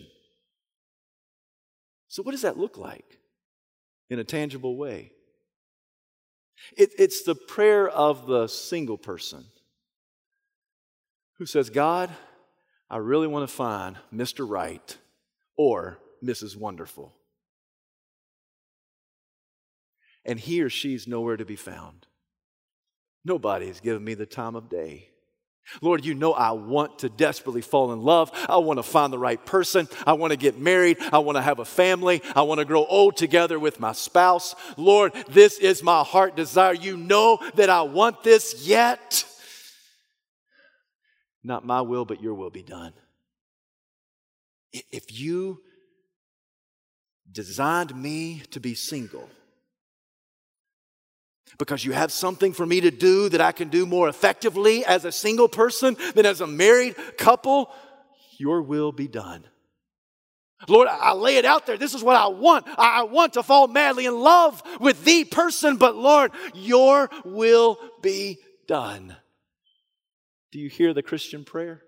So, 2.08 2.22
what 2.22 2.34
does 2.34 2.44
that 2.44 2.56
look 2.56 2.78
like 2.78 3.18
in 4.12 4.20
a 4.20 4.24
tangible 4.24 4.78
way? 4.78 5.12
It, 6.78 6.91
it's 6.97 7.24
the 7.24 7.36
prayer 7.36 7.88
of 7.89 8.28
the 8.28 8.47
single 8.47 8.97
person 8.97 9.45
who 11.38 11.45
says, 11.45 11.69
God, 11.69 12.10
I 12.89 12.97
really 12.97 13.28
want 13.28 13.47
to 13.47 13.56
find 13.56 13.97
Mr. 14.13 14.47
Right 14.47 14.97
or 15.58 16.00
Mrs. 16.24 16.56
Wonderful. 16.58 17.15
And 20.26 20.39
he 20.39 20.62
or 20.62 20.69
she's 20.69 21.08
nowhere 21.08 21.38
to 21.38 21.45
be 21.45 21.56
found. 21.56 22.06
Nobody's 23.24 23.80
given 23.80 24.04
me 24.04 24.13
the 24.13 24.26
time 24.26 24.56
of 24.56 24.69
day. 24.69 25.11
Lord, 25.82 26.06
you 26.06 26.13
know 26.13 26.34
I 26.34 26.52
want 26.52 27.00
to 27.00 27.10
desperately 27.10 27.62
fall 27.62 27.93
in 27.93 28.02
love. 28.02 28.32
I 28.50 28.58
want 28.58 28.78
to 28.78 28.84
find 28.84 29.13
the 29.13 29.19
right 29.19 29.43
person. 29.45 29.88
I 30.06 30.13
want 30.13 30.32
to 30.32 30.38
get 30.38 30.60
married. 30.60 30.97
I 31.13 31.19
want 31.19 31.38
to 31.38 31.41
have 31.41 31.60
a 31.60 31.65
family. 31.65 32.21
I 32.36 32.41
want 32.41 32.60
to 32.60 32.65
grow 32.65 32.86
old 32.86 33.15
together 33.15 33.60
with 33.60 33.80
my 33.80 33.93
spouse. 33.93 34.56
Lord, 34.78 35.13
this 35.30 35.60
is 35.60 35.84
my 35.84 36.04
heart 36.04 36.36
desire. 36.36 36.74
You 36.74 36.97
know 36.97 37.39
that 37.56 37.69
I 37.69 37.84
want 37.84 38.24
this 38.24 38.67
yet. 38.67 39.26
Not 41.43 41.65
my 41.65 41.82
will, 41.82 42.06
but 42.06 42.21
your 42.21 42.34
will 42.34 42.52
be 42.52 42.63
done. 42.63 42.93
If 44.71 45.19
you 45.19 45.62
designed 47.32 47.95
me 47.95 48.43
to 48.52 48.60
be 48.60 48.74
single, 48.76 49.30
because 51.58 51.84
you 51.86 51.92
have 51.92 52.12
something 52.12 52.54
for 52.54 52.66
me 52.66 52.82
to 52.82 52.92
do 52.92 53.30
that 53.30 53.42
I 53.42 53.52
can 53.52 53.70
do 53.70 53.86
more 53.86 54.10
effectively 54.10 54.86
as 54.86 55.06
a 55.06 55.12
single 55.12 55.48
person 55.48 55.98
than 56.16 56.26
as 56.26 56.42
a 56.42 56.48
married 56.48 56.96
couple, 57.18 57.72
your 58.38 58.62
will 58.62 58.92
be 58.92 59.08
done. 59.08 59.44
Lord, 60.68 60.88
I 60.88 61.14
lay 61.14 61.38
it 61.38 61.46
out 61.46 61.66
there. 61.66 61.78
This 61.78 61.94
is 61.94 62.04
what 62.04 62.16
I 62.16 62.28
want. 62.28 62.68
I 62.78 63.04
want 63.04 63.34
to 63.34 63.44
fall 63.44 63.68
madly 63.68 64.06
in 64.06 64.20
love 64.20 64.62
with 64.80 65.04
the 65.04 65.24
person, 65.26 65.78
but 65.78 65.96
Lord, 65.96 66.32
your 66.54 67.10
will 67.26 67.80
be 68.02 68.38
done. 68.68 69.16
Do 70.52 70.60
you 70.60 70.70
hear 70.70 70.94
the 70.94 71.02
Christian 71.02 71.44
prayer? 71.44 71.82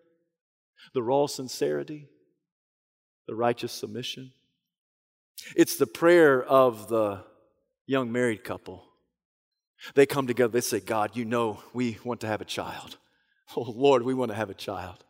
The 0.93 1.03
raw 1.03 1.27
sincerity, 1.27 2.07
the 3.27 3.35
righteous 3.35 3.71
submission. 3.71 4.31
It's 5.55 5.77
the 5.77 5.87
prayer 5.87 6.43
of 6.43 6.87
the 6.87 7.23
young 7.85 8.11
married 8.11 8.43
couple 8.43 8.85
they 9.95 10.05
come 10.05 10.27
together, 10.27 10.51
they 10.51 10.61
say, 10.61 10.79
God, 10.79 11.15
you 11.15 11.25
know 11.25 11.61
we 11.73 11.97
want 12.03 12.21
to 12.21 12.27
have 12.27 12.41
a 12.41 12.45
child. 12.45 12.97
Oh, 13.55 13.61
Lord, 13.61 14.01
we 14.01 14.15
want 14.15 14.31
to 14.31 14.35
have 14.35 14.49
a 14.49 14.55
child. 14.55 15.03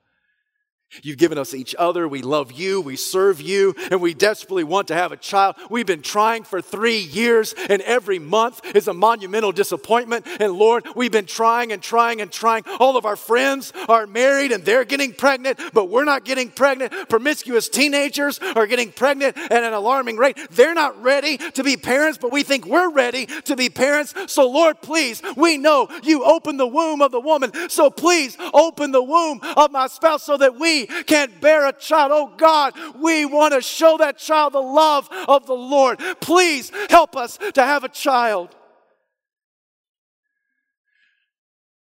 You've 1.02 1.18
given 1.18 1.38
us 1.38 1.54
each 1.54 1.76
other. 1.78 2.08
We 2.08 2.22
love 2.22 2.52
you. 2.52 2.82
We 2.82 2.96
serve 2.96 3.42
you. 3.42 3.74
And 3.92 4.02
we 4.02 4.14
desperately 4.14 4.64
want 4.64 4.90
to 4.90 4.96
have 4.96 5.12
a 5.12 5.18
child. 5.18 5.56
We've 5.70 5.86
been 5.86 6.02
trying 6.02 6.44
for 6.44 6.62
three 6.62 7.00
years, 7.00 7.54
and 7.70 7.82
every 7.82 8.20
month 8.20 8.62
is 8.76 8.88
a 8.88 8.94
monumental 8.94 9.52
disappointment. 9.52 10.26
And 10.40 10.54
Lord, 10.54 10.86
we've 10.96 11.12
been 11.12 11.26
trying 11.26 11.72
and 11.72 11.82
trying 11.82 12.22
and 12.22 12.32
trying. 12.32 12.64
All 12.80 12.98
of 12.98 13.06
our 13.06 13.16
friends 13.16 13.74
are 13.88 14.06
married 14.08 14.52
and 14.52 14.64
they're 14.66 14.86
getting 14.86 15.14
pregnant, 15.14 15.60
but 15.74 15.90
we're 15.90 16.04
not 16.04 16.26
getting 16.26 16.50
pregnant. 16.50 16.94
Promiscuous 17.10 17.70
teenagers 17.70 18.40
are 18.40 18.68
getting 18.68 18.92
pregnant 18.92 19.38
at 19.38 19.64
an 19.64 19.74
alarming 19.74 20.18
rate. 20.18 20.38
They're 20.52 20.74
not 20.74 21.02
ready 21.02 21.38
to 21.38 21.64
be 21.64 21.78
parents, 21.78 22.18
but 22.18 22.32
we 22.32 22.44
think 22.44 22.66
we're 22.66 22.92
ready 22.92 23.26
to 23.26 23.56
be 23.56 23.70
parents. 23.70 24.14
So, 24.28 24.50
Lord, 24.50 24.82
please, 24.82 25.22
we 25.36 25.58
know 25.58 25.88
you 26.04 26.24
open 26.24 26.58
the 26.58 26.68
womb 26.68 27.02
of 27.02 27.12
the 27.12 27.20
woman. 27.20 27.52
So 27.70 27.90
please 27.90 28.38
open 28.54 28.92
the 28.92 29.04
womb 29.04 29.40
of 29.56 29.72
my 29.72 29.88
spouse 29.88 30.24
so 30.24 30.38
that 30.38 30.60
can't 30.86 31.41
bear 31.41 31.67
a 31.67 31.74
child. 31.74 32.12
Oh 32.13 32.34
God, 32.38 32.74
we 33.00 33.26
want 33.26 33.54
to 33.54 33.62
show 33.62 33.98
that 33.98 34.17
child 34.17 34.54
the 34.54 34.60
love 34.60 35.10
of 35.28 35.46
the 35.46 35.54
Lord. 35.54 36.00
Please 36.22 36.72
help 36.89 37.15
us 37.15 37.38
to 37.54 37.63
have 37.63 37.84
a 37.84 37.89
child. 37.89 38.56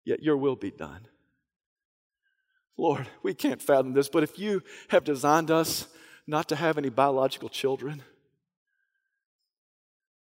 Yet 0.05 0.23
your 0.23 0.37
will 0.37 0.57
be 0.57 0.71
done. 0.71 1.07
Lord, 2.77 3.07
we 3.23 3.35
can't 3.35 3.63
fathom 3.63 3.93
this, 3.93 4.09
but 4.09 4.23
if 4.23 4.39
you 4.39 4.63
have 4.89 5.05
designed 5.05 5.51
us 5.51 5.87
not 6.27 6.49
to 6.49 6.57
have 6.57 6.79
any 6.79 6.89
biological 6.89 7.49
children, 7.49 8.03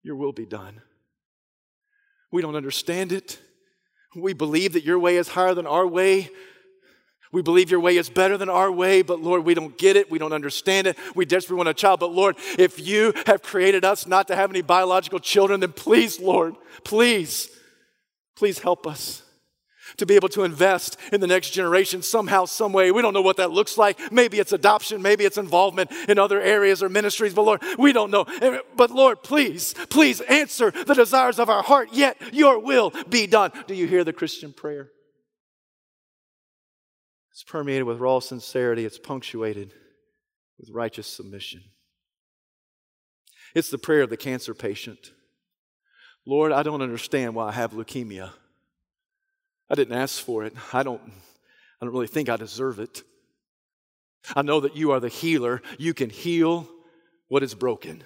your 0.03 0.17
will 0.17 0.33
be 0.33 0.47
done. 0.47 0.83
We 2.31 2.43
don't 2.43 2.57
understand 2.57 3.13
it. 3.13 3.39
We 4.15 4.33
believe 4.33 4.75
that 4.75 4.85
your 4.85 4.99
way 4.99 5.17
is 5.17 5.29
higher 5.29 5.55
than 5.55 5.67
our 5.67 5.87
way. 5.87 6.31
We 7.33 7.41
believe 7.41 7.71
your 7.71 7.81
way 7.81 7.97
is 7.97 8.11
better 8.11 8.37
than 8.37 8.51
our 8.51 8.71
way, 8.71 9.01
but 9.01 9.21
Lord, 9.21 9.45
we 9.45 9.55
don't 9.55 9.77
get 9.79 9.97
it. 9.97 10.11
We 10.11 10.19
don't 10.19 10.35
understand 10.35 10.87
it. 10.87 10.99
We 11.15 11.25
desperately 11.25 11.57
want 11.57 11.71
a 11.71 11.75
child. 11.75 12.01
But 12.01 12.13
Lord, 12.13 12.37
if 12.59 12.79
you 12.79 13.15
have 13.27 13.43
created 13.43 13.85
us 13.85 14.07
not 14.07 14.29
to 14.29 14.37
have 14.37 14.51
any 14.51 14.61
biological 14.61 15.19
children, 15.19 15.61
then 15.61 15.73
please, 15.73 16.21
Lord, 16.21 16.55
please, 16.85 17.49
please 18.37 18.59
help 18.59 18.87
us 18.87 19.23
to 19.97 20.07
be 20.07 20.15
able 20.15 20.29
to 20.29 20.45
invest 20.45 20.97
in 21.13 21.21
the 21.21 21.27
next 21.27 21.51
generation 21.51 22.03
somehow, 22.03 22.45
some 22.45 22.73
way. 22.73 22.91
We 22.91 23.03
don't 23.03 23.15
know 23.15 23.23
what 23.23 23.37
that 23.39 23.51
looks 23.51 23.77
like. 23.77 23.99
Maybe 24.13 24.39
it's 24.39 24.53
adoption, 24.53 25.03
maybe 25.03 25.25
it's 25.25 25.39
involvement 25.39 25.91
in 26.09 26.19
other 26.19 26.41
areas 26.41 26.83
or 26.83 26.89
ministries, 26.89 27.35
but 27.35 27.43
Lord, 27.43 27.63
we 27.79 27.93
don't 27.93 28.11
know. 28.11 28.27
But 28.77 28.91
Lord, 28.91 29.23
please, 29.23 29.75
please 29.91 30.21
answer 30.23 30.71
the 30.71 30.95
desires 30.95 31.39
of 31.39 31.51
our 31.51 31.63
heart, 31.63 31.91
yet 31.93 32.17
your 32.33 32.59
will 32.59 32.93
be 33.09 33.27
done. 33.27 33.53
Do 33.67 33.75
you 33.75 33.87
hear 33.87 34.05
the 34.05 34.13
Christian 34.13 34.53
prayer? 34.53 34.91
It's 37.43 37.51
permeated 37.51 37.83
with 37.83 37.99
raw 37.99 38.21
sincerity, 38.21 38.85
it's 38.85 39.01
punctuated 39.01 39.75
with 40.61 40.71
righteous 40.71 41.09
submission. 41.09 41.61
It's 43.53 43.69
the 43.69 43.79
prayer 43.79 44.03
of 44.03 44.11
the 44.11 44.17
cancer 44.17 44.55
patient. 44.55 45.11
Lord, 46.25 46.53
I 46.53 46.63
don't 46.63 46.83
understand 46.83 47.35
why 47.35 47.49
I 47.49 47.53
have 47.53 47.73
leukemia. 47.73 48.31
I 49.69 49.75
didn't 49.75 49.99
ask 49.99 50.23
for 50.23 50.45
it. 50.45 50.55
I 50.73 50.85
don't, 50.85 51.03
I 51.05 51.85
don't 51.85 51.93
really 51.93 52.07
think 52.07 52.29
I 52.29 52.37
deserve 52.37 52.79
it. 52.79 53.03
I 54.37 54.43
know 54.43 54.61
that 54.61 54.77
you 54.77 54.93
are 54.93 55.01
the 55.01 55.09
healer. 55.09 55.63
You 55.79 55.95
can 55.95 56.11
heal 56.11 56.69
what 57.27 57.43
is 57.43 57.57
broken. 57.57 58.05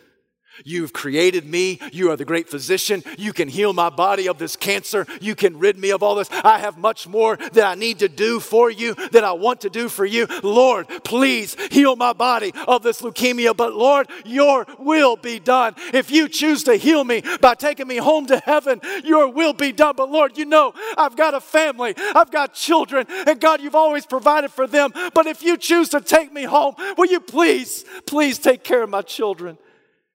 You've 0.64 0.92
created 0.92 1.46
me. 1.46 1.78
You 1.92 2.10
are 2.10 2.16
the 2.16 2.24
great 2.24 2.48
physician. 2.48 3.02
You 3.18 3.32
can 3.32 3.48
heal 3.48 3.72
my 3.72 3.90
body 3.90 4.28
of 4.28 4.38
this 4.38 4.56
cancer. 4.56 5.06
You 5.20 5.34
can 5.34 5.58
rid 5.58 5.78
me 5.78 5.90
of 5.90 6.02
all 6.02 6.14
this. 6.14 6.30
I 6.30 6.58
have 6.58 6.78
much 6.78 7.06
more 7.06 7.36
that 7.36 7.64
I 7.64 7.74
need 7.74 8.00
to 8.00 8.08
do 8.08 8.40
for 8.40 8.70
you, 8.70 8.94
that 9.12 9.24
I 9.24 9.32
want 9.32 9.62
to 9.62 9.70
do 9.70 9.88
for 9.88 10.04
you. 10.04 10.26
Lord, 10.42 10.88
please 11.04 11.56
heal 11.70 11.96
my 11.96 12.12
body 12.12 12.52
of 12.66 12.82
this 12.82 13.02
leukemia. 13.02 13.56
But 13.56 13.74
Lord, 13.74 14.08
your 14.24 14.66
will 14.78 15.16
be 15.16 15.38
done. 15.38 15.74
If 15.92 16.10
you 16.10 16.28
choose 16.28 16.64
to 16.64 16.76
heal 16.76 17.04
me 17.04 17.22
by 17.40 17.54
taking 17.54 17.86
me 17.86 17.96
home 17.96 18.26
to 18.26 18.38
heaven, 18.38 18.80
your 19.04 19.28
will 19.28 19.52
be 19.52 19.72
done. 19.72 19.94
But 19.96 20.10
Lord, 20.10 20.36
you 20.38 20.44
know 20.44 20.74
I've 20.96 21.16
got 21.16 21.34
a 21.34 21.40
family, 21.40 21.94
I've 21.96 22.30
got 22.30 22.54
children, 22.54 23.06
and 23.08 23.40
God, 23.40 23.60
you've 23.60 23.74
always 23.74 24.06
provided 24.06 24.50
for 24.50 24.66
them. 24.66 24.92
But 25.14 25.26
if 25.26 25.42
you 25.42 25.56
choose 25.56 25.88
to 25.90 26.00
take 26.00 26.32
me 26.32 26.44
home, 26.44 26.74
will 26.96 27.06
you 27.06 27.20
please, 27.20 27.84
please 28.06 28.38
take 28.38 28.64
care 28.64 28.82
of 28.82 28.90
my 28.90 29.02
children? 29.02 29.58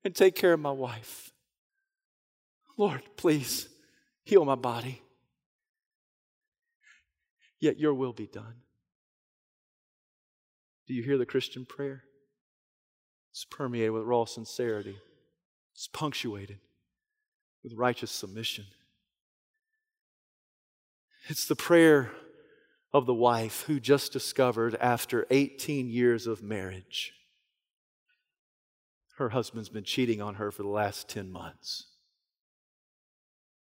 And 0.04 0.16
take 0.16 0.36
care 0.36 0.54
of 0.54 0.60
my 0.60 0.72
wife. 0.72 1.32
Lord, 2.78 3.02
please 3.18 3.68
heal 4.24 4.46
my 4.46 4.56
body. 4.56 5.02
Yet 7.60 7.80
your 7.80 7.94
will 7.94 8.14
be 8.14 8.28
done. 8.28 8.56
Do 10.88 10.94
you 10.94 11.04
hear 11.04 11.18
the 11.18 11.26
Christian 11.26 11.66
prayer? 11.66 12.04
It's 13.32 13.46
permeated 13.46 13.92
with 13.92 14.04
raw 14.04 14.26
sincerity, 14.26 14.98
it's 15.74 15.88
punctuated 15.88 16.60
with 17.64 17.74
righteous 17.74 18.12
submission. 18.12 18.66
It's 21.28 21.46
the 21.46 21.56
prayer 21.56 22.12
of 22.92 23.06
the 23.06 23.14
wife 23.14 23.64
who 23.68 23.80
just 23.80 24.12
discovered 24.12 24.76
after 24.82 25.28
18 25.30 25.88
years 25.88 26.28
of 26.28 26.42
marriage 26.42 27.14
her 29.22 29.30
husband's 29.30 29.70
been 29.70 29.84
cheating 29.84 30.20
on 30.22 30.36
her 30.36 30.52
for 30.52 30.64
the 30.64 30.70
last 30.70 31.08
10 31.08 31.32
months. 31.32 31.86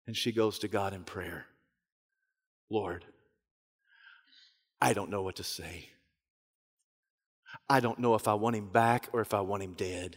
And 0.06 0.16
she 0.16 0.32
goes 0.32 0.60
to 0.60 0.68
God 0.68 0.94
in 0.94 1.04
prayer 1.04 1.46
Lord, 2.72 3.04
I 4.80 4.92
don't 4.92 5.10
know 5.10 5.22
what 5.22 5.36
to 5.36 5.44
say. 5.44 5.88
I 7.68 7.80
don't 7.80 7.98
know 7.98 8.14
if 8.14 8.28
I 8.28 8.34
want 8.34 8.54
him 8.54 8.68
back 8.68 9.08
or 9.12 9.20
if 9.20 9.34
I 9.34 9.40
want 9.40 9.64
him 9.64 9.74
dead. 9.74 10.16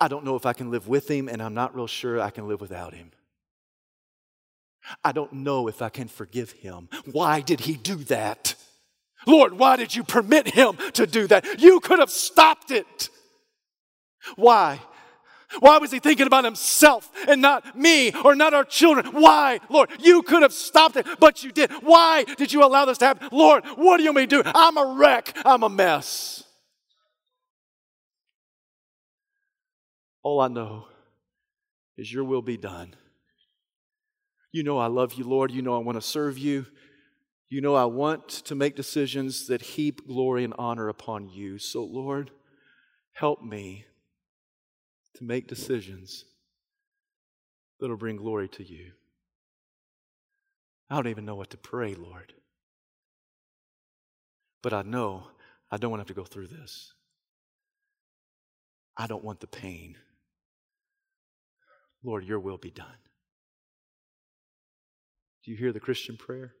I 0.00 0.06
don't 0.06 0.24
know 0.24 0.36
if 0.36 0.46
I 0.46 0.52
can 0.52 0.70
live 0.70 0.86
with 0.86 1.10
him, 1.10 1.28
and 1.28 1.42
I'm 1.42 1.54
not 1.54 1.74
real 1.74 1.88
sure 1.88 2.20
I 2.20 2.30
can 2.30 2.46
live 2.46 2.60
without 2.60 2.94
him. 2.94 3.10
I 5.02 5.10
don't 5.10 5.32
know 5.32 5.66
if 5.66 5.82
I 5.82 5.88
can 5.88 6.06
forgive 6.06 6.52
him. 6.52 6.88
Why 7.10 7.40
did 7.40 7.60
he 7.60 7.74
do 7.74 7.96
that? 8.04 8.54
Lord, 9.26 9.54
why 9.54 9.76
did 9.76 9.94
you 9.94 10.04
permit 10.04 10.48
him 10.48 10.76
to 10.94 11.06
do 11.06 11.26
that? 11.28 11.60
You 11.60 11.80
could 11.80 11.98
have 11.98 12.10
stopped 12.10 12.70
it. 12.70 13.08
Why? 14.36 14.80
Why 15.60 15.78
was 15.78 15.90
he 15.90 15.98
thinking 15.98 16.26
about 16.26 16.44
himself 16.44 17.10
and 17.28 17.42
not 17.42 17.76
me 17.76 18.12
or 18.24 18.34
not 18.34 18.54
our 18.54 18.64
children? 18.64 19.06
Why? 19.06 19.60
Lord, 19.68 19.90
you 20.00 20.22
could 20.22 20.42
have 20.42 20.52
stopped 20.52 20.96
it, 20.96 21.06
but 21.20 21.44
you 21.44 21.52
did. 21.52 21.70
Why 21.82 22.24
did 22.24 22.52
you 22.52 22.64
allow 22.64 22.84
this 22.84 22.98
to 22.98 23.06
happen? 23.06 23.28
Lord, 23.32 23.64
what 23.76 23.98
do 23.98 24.02
you 24.02 24.12
mean 24.12 24.28
do? 24.28 24.42
I'm 24.44 24.76
a 24.76 24.94
wreck. 24.96 25.36
I'm 25.44 25.62
a 25.62 25.68
mess. 25.68 26.44
All 30.22 30.40
I 30.40 30.48
know 30.48 30.86
is 31.96 32.12
your 32.12 32.24
will 32.24 32.42
be 32.42 32.56
done. 32.56 32.94
You 34.52 34.62
know 34.62 34.78
I 34.78 34.86
love 34.86 35.14
you, 35.14 35.24
Lord. 35.24 35.50
You 35.50 35.62
know 35.62 35.74
I 35.74 35.78
want 35.78 35.96
to 35.96 36.02
serve 36.02 36.38
you. 36.38 36.66
You 37.52 37.60
know, 37.60 37.74
I 37.74 37.84
want 37.84 38.28
to 38.46 38.54
make 38.54 38.76
decisions 38.76 39.46
that 39.48 39.60
heap 39.60 40.06
glory 40.06 40.42
and 40.42 40.54
honor 40.56 40.88
upon 40.88 41.28
you. 41.28 41.58
So, 41.58 41.84
Lord, 41.84 42.30
help 43.12 43.42
me 43.42 43.84
to 45.16 45.24
make 45.24 45.48
decisions 45.48 46.24
that'll 47.78 47.98
bring 47.98 48.16
glory 48.16 48.48
to 48.48 48.64
you. 48.64 48.92
I 50.88 50.94
don't 50.94 51.08
even 51.08 51.26
know 51.26 51.34
what 51.34 51.50
to 51.50 51.58
pray, 51.58 51.94
Lord. 51.94 52.32
But 54.62 54.72
I 54.72 54.80
know 54.80 55.24
I 55.70 55.76
don't 55.76 55.90
want 55.90 55.98
to 55.98 56.04
have 56.04 56.16
to 56.16 56.22
go 56.22 56.24
through 56.24 56.46
this. 56.46 56.94
I 58.96 59.06
don't 59.06 59.24
want 59.24 59.40
the 59.40 59.46
pain. 59.46 59.96
Lord, 62.02 62.24
your 62.24 62.40
will 62.40 62.56
be 62.56 62.70
done. 62.70 62.86
Do 65.44 65.50
you 65.50 65.58
hear 65.58 65.74
the 65.74 65.80
Christian 65.80 66.16
prayer? 66.16 66.54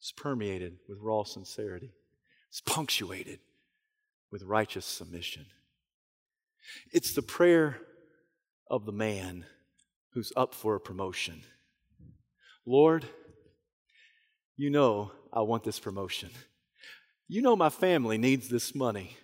It's 0.00 0.12
permeated 0.12 0.78
with 0.88 0.98
raw 1.00 1.24
sincerity, 1.24 1.92
it's 2.48 2.60
punctuated 2.62 3.40
with 4.32 4.42
righteous 4.42 4.86
submission. 4.86 5.46
It's 6.92 7.14
the 7.14 7.22
prayer 7.22 7.78
of 8.70 8.86
the 8.86 8.92
man 8.92 9.44
who's 10.12 10.32
up 10.36 10.54
for 10.54 10.74
a 10.74 10.80
promotion. 10.80 11.42
Lord, 12.66 13.04
you 14.56 14.70
know 14.70 15.12
I 15.32 15.40
want 15.42 15.64
this 15.64 15.80
promotion. 15.80 16.30
You 17.28 17.42
know 17.42 17.56
my 17.56 17.70
family 17.70 18.18
needs 18.18 18.48
this 18.48 18.74
money. 18.74 19.16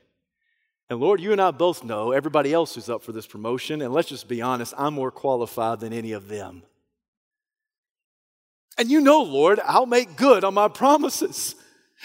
And 0.89 1.01
Lord, 1.01 1.21
you 1.21 1.33
and 1.33 1.41
I 1.41 1.51
both 1.51 1.85
know 1.85 2.13
everybody 2.13 2.53
else 2.53 2.75
who's 2.75 2.89
up 2.89 3.03
for 3.03 3.13
this 3.13 3.27
promotion, 3.27 3.83
and 3.83 3.93
let's 3.93 4.09
just 4.09 4.29
be 4.29 4.41
honest, 4.41 4.75
I'm 4.77 4.95
more 4.95 5.11
qualified 5.11 5.81
than 5.81 5.93
any 5.93 6.13
of 6.13 6.29
them. 6.29 6.63
And 8.79 8.91
you 8.91 9.01
know, 9.01 9.23
Lord, 9.23 9.61
I'll 9.65 9.87
make 9.87 10.17
good 10.17 10.45
on 10.45 10.55
my 10.55 10.69
promises. 10.69 11.55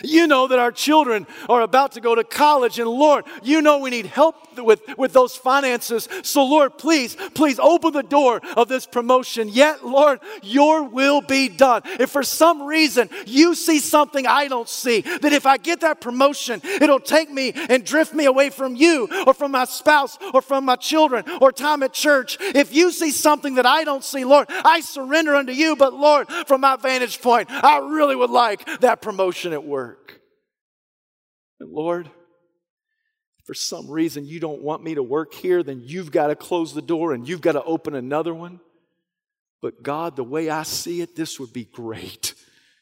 You 0.04 0.26
know 0.26 0.48
that 0.48 0.58
our 0.58 0.72
children 0.72 1.28
are 1.50 1.62
about 1.62 1.92
to 1.94 2.02
go 2.02 2.16
to 2.16 2.24
college, 2.24 2.80
and 2.80 2.90
Lord, 2.90 3.26
you 3.44 3.62
know 3.62 3.80
we 3.80 3.90
need 3.90 4.06
help 4.06 4.36
with, 4.58 4.82
with 4.98 5.14
those 5.14 5.36
finances. 5.36 6.08
So, 6.24 6.46
Lord, 6.46 6.78
please, 6.78 7.16
please 7.34 7.60
open 7.60 7.94
the 7.94 8.02
door 8.02 8.42
of 8.56 8.68
this 8.68 8.86
promotion. 8.86 9.50
Yet, 9.50 9.86
Lord, 9.86 10.20
your 10.42 10.84
will 10.84 11.22
be 11.22 11.50
done. 11.50 11.82
If 11.86 12.10
for 12.10 12.24
some 12.24 12.64
reason 12.64 13.10
you 13.26 13.54
see 13.54 13.80
something 13.80 14.26
I 14.26 14.48
don't 14.48 14.70
see, 14.70 15.02
that 15.02 15.34
if 15.34 15.46
I 15.46 15.58
get 15.58 15.82
that 15.82 16.02
promotion, 16.02 16.62
it'll 16.64 17.00
take 17.00 17.30
me 17.30 17.52
and 17.54 17.86
drift 17.86 18.14
me 18.14 18.26
away 18.26 18.50
from 18.50 18.76
you 18.76 19.08
or 19.28 19.34
from 19.34 19.52
my 19.52 19.66
spouse 19.66 20.18
or 20.34 20.42
from 20.42 20.66
my 20.66 20.78
children 20.78 21.26
or 21.42 21.52
time 21.52 21.84
at 21.84 21.94
church. 21.94 22.38
If 22.40 22.74
you 22.74 22.92
see 22.92 23.12
something 23.12 23.56
that 23.56 23.66
I 23.66 23.84
don't 23.84 24.04
see, 24.04 24.26
Lord, 24.26 24.48
I 24.50 24.80
surrender 24.82 25.36
unto 25.36 25.52
you. 25.52 25.76
But, 25.76 25.94
Lord, 25.94 26.30
from 26.48 26.62
my 26.62 26.76
vantage 26.76 27.22
point, 27.22 27.52
I 27.52 27.80
really 27.80 28.16
would 28.16 28.30
like 28.30 28.66
that 28.80 29.02
promotion 29.02 29.54
at 29.54 29.64
work. 29.64 29.91
And 31.62 31.72
Lord, 31.72 32.10
for 33.46 33.54
some 33.54 33.90
reason 33.90 34.26
you 34.26 34.40
don't 34.40 34.64
want 34.64 34.84
me 34.84 34.96
to 34.96 35.04
work 35.04 35.32
here, 35.32 35.62
then 35.62 35.84
you've 35.86 36.12
got 36.12 36.28
to 36.28 36.36
close 36.36 36.74
the 36.74 36.82
door 36.82 37.14
and 37.14 37.30
you've 37.30 37.40
got 37.40 37.52
to 37.52 37.64
open 37.64 37.94
another 37.94 38.34
one. 38.34 38.60
But 39.62 39.84
God, 39.84 40.16
the 40.16 40.24
way 40.24 40.50
I 40.50 40.64
see 40.64 41.02
it, 41.02 41.16
this 41.16 41.40
would 41.40 41.54
be 41.54 41.66
great. 41.66 42.34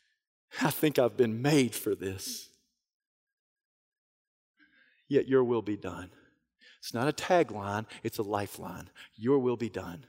I 0.62 0.72
think 0.72 0.98
I've 0.98 1.18
been 1.18 1.42
made 1.42 1.76
for 1.76 1.94
this. 1.94 2.48
Yet 5.10 5.28
your 5.28 5.44
will 5.44 5.62
be 5.62 5.76
done. 5.76 6.10
It's 6.80 6.94
not 6.94 7.10
a 7.10 7.12
tagline, 7.12 7.86
it's 8.02 8.20
a 8.20 8.24
lifeline. 8.24 8.89
Your 9.18 9.39
will 9.39 9.58
be 9.58 9.70
done. 9.70 10.06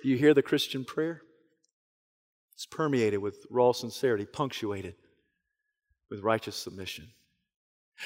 Do 0.00 0.08
you 0.08 0.16
hear 0.16 0.32
the 0.32 0.42
Christian 0.42 0.84
prayer? 0.84 1.22
It's 2.54 2.66
permeated 2.66 3.18
with 3.18 3.46
raw 3.50 3.72
sincerity, 3.72 4.26
punctuated 4.26 4.94
with 6.10 6.20
righteous 6.20 6.56
submission. 6.56 7.08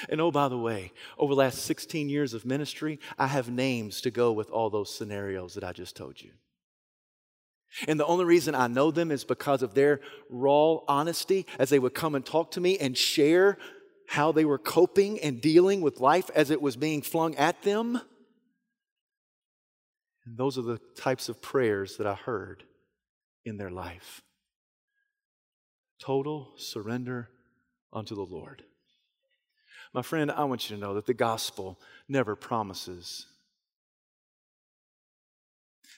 And 0.08 0.20
oh, 0.20 0.30
by 0.30 0.48
the 0.48 0.58
way, 0.58 0.92
over 1.18 1.34
the 1.34 1.38
last 1.38 1.64
16 1.64 2.08
years 2.08 2.32
of 2.32 2.46
ministry, 2.46 2.98
I 3.18 3.26
have 3.26 3.50
names 3.50 4.00
to 4.02 4.10
go 4.10 4.32
with 4.32 4.50
all 4.50 4.70
those 4.70 4.94
scenarios 4.94 5.54
that 5.54 5.64
I 5.64 5.72
just 5.72 5.96
told 5.96 6.20
you. 6.20 6.30
And 7.88 7.98
the 7.98 8.06
only 8.06 8.24
reason 8.24 8.54
I 8.54 8.66
know 8.66 8.90
them 8.90 9.10
is 9.10 9.24
because 9.24 9.62
of 9.62 9.74
their 9.74 10.00
raw 10.28 10.78
honesty 10.88 11.46
as 11.58 11.70
they 11.70 11.78
would 11.78 11.94
come 11.94 12.14
and 12.14 12.24
talk 12.24 12.52
to 12.52 12.60
me 12.60 12.78
and 12.78 12.96
share 12.96 13.58
how 14.08 14.32
they 14.32 14.44
were 14.44 14.58
coping 14.58 15.20
and 15.20 15.40
dealing 15.40 15.80
with 15.80 16.00
life 16.00 16.30
as 16.34 16.50
it 16.50 16.60
was 16.60 16.76
being 16.76 17.00
flung 17.02 17.34
at 17.36 17.62
them. 17.62 18.00
And 20.26 20.36
those 20.36 20.58
are 20.58 20.62
the 20.62 20.80
types 20.96 21.28
of 21.28 21.40
prayers 21.40 21.96
that 21.96 22.06
I 22.06 22.14
heard 22.14 22.64
in 23.44 23.56
their 23.56 23.70
life 23.70 24.22
total 25.98 26.52
surrender 26.56 27.30
unto 27.92 28.14
the 28.14 28.22
Lord. 28.22 28.62
My 29.92 30.02
friend, 30.02 30.30
I 30.30 30.44
want 30.44 30.70
you 30.70 30.76
to 30.76 30.80
know 30.80 30.94
that 30.94 31.06
the 31.06 31.14
gospel 31.14 31.78
never 32.08 32.34
promises 32.34 33.26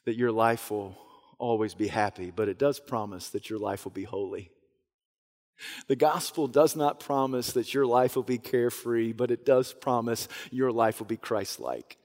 that 0.04 0.16
your 0.16 0.32
life 0.32 0.70
will 0.70 0.96
always 1.38 1.74
be 1.74 1.88
happy, 1.88 2.30
but 2.34 2.48
it 2.48 2.58
does 2.58 2.80
promise 2.80 3.30
that 3.30 3.48
your 3.48 3.58
life 3.58 3.84
will 3.84 3.92
be 3.92 4.04
holy. 4.04 4.50
The 5.86 5.96
gospel 5.96 6.48
does 6.48 6.74
not 6.74 7.00
promise 7.00 7.52
that 7.52 7.72
your 7.72 7.86
life 7.86 8.16
will 8.16 8.24
be 8.24 8.38
carefree, 8.38 9.12
but 9.12 9.30
it 9.30 9.46
does 9.46 9.72
promise 9.72 10.28
your 10.50 10.72
life 10.72 10.98
will 10.98 11.06
be 11.06 11.16
Christ 11.16 11.60
like. 11.60 11.96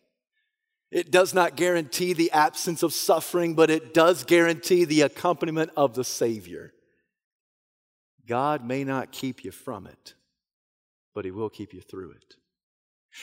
It 0.91 1.12
does 1.12 1.34
not 1.34 1.56
guarantee 1.56 2.13
the 2.13 2.32
absence 2.32 2.84
of 2.84 2.93
suffering, 2.93 3.54
but 3.56 3.69
it 3.69 3.93
does 3.93 4.23
guarantee 4.23 4.86
the 4.86 5.02
accompaniment 5.02 5.71
of 5.75 5.93
the 5.93 6.04
Savior. 6.04 6.73
God 8.30 8.63
may 8.63 8.84
not 8.84 9.12
keep 9.12 9.44
you 9.44 9.50
from 9.50 9.88
it, 9.88 10.13
but 11.15 11.26
He 11.26 11.32
will 11.32 11.50
keep 11.50 11.74
you 11.74 11.82
through 11.82 12.12
it. 12.12 12.36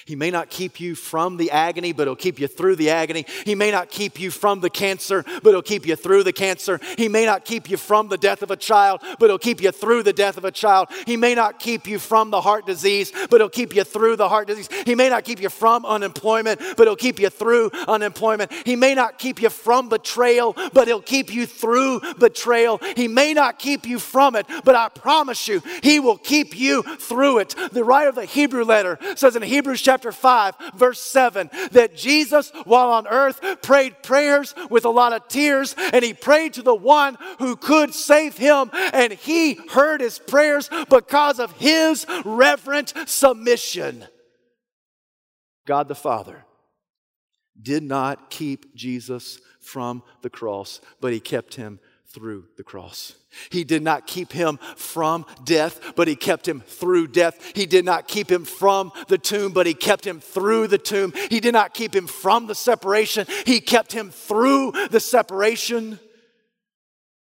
He 0.04 0.16
may 0.16 0.30
not 0.30 0.50
keep 0.50 0.78
you 0.80 0.94
from 0.94 1.36
the 1.36 1.50
agony, 1.50 1.92
but 1.92 2.06
he'll 2.06 2.16
keep 2.16 2.38
you 2.38 2.46
through 2.46 2.76
the 2.76 2.90
agony. 2.90 3.24
He 3.44 3.54
may 3.54 3.70
not 3.70 3.88
keep 3.88 4.20
you 4.20 4.30
from 4.30 4.60
the 4.60 4.70
cancer, 4.70 5.24
but 5.42 5.50
he'll 5.50 5.62
keep 5.62 5.86
you 5.86 5.96
through 5.96 6.24
the 6.24 6.32
cancer. 6.32 6.80
He 6.98 7.08
may 7.08 7.24
not 7.24 7.44
keep 7.44 7.70
you 7.70 7.76
from 7.76 8.08
the 8.08 8.18
death 8.18 8.42
of 8.42 8.50
a 8.50 8.56
child, 8.56 9.00
but 9.18 9.30
he'll 9.30 9.38
keep 9.38 9.62
you 9.62 9.72
through 9.72 10.02
the 10.02 10.12
death 10.12 10.36
of 10.36 10.44
a 10.44 10.50
child. 10.50 10.88
He 11.06 11.16
may 11.16 11.34
not 11.34 11.58
keep 11.58 11.86
you 11.86 11.98
from 11.98 12.30
the 12.30 12.40
heart 12.40 12.66
disease, 12.66 13.12
but 13.30 13.40
he'll 13.40 13.48
keep 13.48 13.74
you 13.74 13.84
through 13.84 14.16
the 14.16 14.28
heart 14.28 14.48
disease. 14.48 14.68
He 14.84 14.94
may 14.94 15.08
not 15.08 15.24
keep 15.24 15.40
you 15.40 15.48
from 15.48 15.86
unemployment, 15.86 16.60
but 16.76 16.86
he'll 16.86 16.96
keep 16.96 17.18
you 17.18 17.30
through 17.30 17.70
unemployment. 17.88 18.52
He 18.64 18.76
may 18.76 18.94
not 18.94 19.18
keep 19.18 19.40
you 19.40 19.50
from 19.50 19.88
betrayal, 19.88 20.54
but 20.72 20.88
he'll 20.88 21.02
keep 21.02 21.32
you 21.32 21.46
through 21.46 22.00
betrayal. 22.18 22.80
He 22.96 23.08
may 23.08 23.34
not 23.34 23.58
keep 23.58 23.86
you 23.86 23.98
from 23.98 24.36
it, 24.36 24.46
but 24.64 24.74
I 24.74 24.88
promise 24.88 25.48
you, 25.48 25.62
he 25.82 26.00
will 26.00 26.18
keep 26.18 26.56
you 26.56 26.82
through 26.82 27.38
it. 27.38 27.54
The 27.72 27.84
writer 27.84 28.10
of 28.10 28.14
the 28.14 28.24
Hebrew 28.24 28.64
letter 28.64 28.98
says 29.14 29.36
in 29.36 29.42
Hebrews 29.42 29.75
Hebrews 29.76 29.84
chapter 29.84 30.12
5, 30.12 30.54
verse 30.74 31.02
7, 31.02 31.50
that 31.72 31.96
Jesus, 31.96 32.50
while 32.64 32.92
on 32.92 33.06
earth, 33.06 33.40
prayed 33.62 34.02
prayers 34.02 34.54
with 34.70 34.86
a 34.86 34.90
lot 34.90 35.12
of 35.12 35.28
tears, 35.28 35.74
and 35.92 36.02
he 36.02 36.14
prayed 36.14 36.54
to 36.54 36.62
the 36.62 36.74
one 36.74 37.18
who 37.38 37.56
could 37.56 37.92
save 37.92 38.38
him, 38.38 38.70
and 38.72 39.12
he 39.12 39.54
heard 39.70 40.00
his 40.00 40.18
prayers 40.18 40.70
because 40.88 41.38
of 41.38 41.52
his 41.52 42.06
reverent 42.24 42.94
submission. 43.04 44.06
God 45.66 45.88
the 45.88 45.94
Father 45.94 46.44
did 47.60 47.82
not 47.82 48.30
keep 48.30 48.74
Jesus 48.74 49.40
from 49.60 50.02
the 50.22 50.30
cross, 50.30 50.80
but 51.02 51.12
he 51.12 51.20
kept 51.20 51.56
him 51.56 51.80
through 52.06 52.46
the 52.56 52.64
cross. 52.64 53.14
He 53.50 53.64
did 53.64 53.82
not 53.82 54.06
keep 54.06 54.32
him 54.32 54.58
from 54.76 55.26
death, 55.44 55.94
but 55.96 56.08
he 56.08 56.16
kept 56.16 56.46
him 56.46 56.60
through 56.60 57.08
death. 57.08 57.52
He 57.54 57.66
did 57.66 57.84
not 57.84 58.08
keep 58.08 58.30
him 58.30 58.44
from 58.44 58.92
the 59.08 59.18
tomb, 59.18 59.52
but 59.52 59.66
he 59.66 59.74
kept 59.74 60.06
him 60.06 60.20
through 60.20 60.68
the 60.68 60.78
tomb. 60.78 61.12
He 61.30 61.40
did 61.40 61.52
not 61.52 61.74
keep 61.74 61.94
him 61.94 62.06
from 62.06 62.46
the 62.46 62.54
separation, 62.54 63.26
he 63.44 63.60
kept 63.60 63.92
him 63.92 64.10
through 64.10 64.72
the 64.90 65.00
separation. 65.00 65.98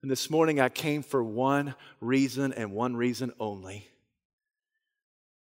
And 0.01 0.09
this 0.09 0.29
morning 0.29 0.61
I 0.61 0.69
came 0.69 1.03
for 1.03 1.23
one 1.23 1.75
reason 1.99 2.53
and 2.53 2.71
one 2.71 2.95
reason 2.95 3.33
only 3.39 3.87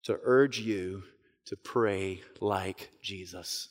to 0.04 0.18
urge 0.22 0.58
you 0.58 1.02
to 1.46 1.56
pray 1.56 2.22
like 2.40 2.90
Jesus. 3.02 3.68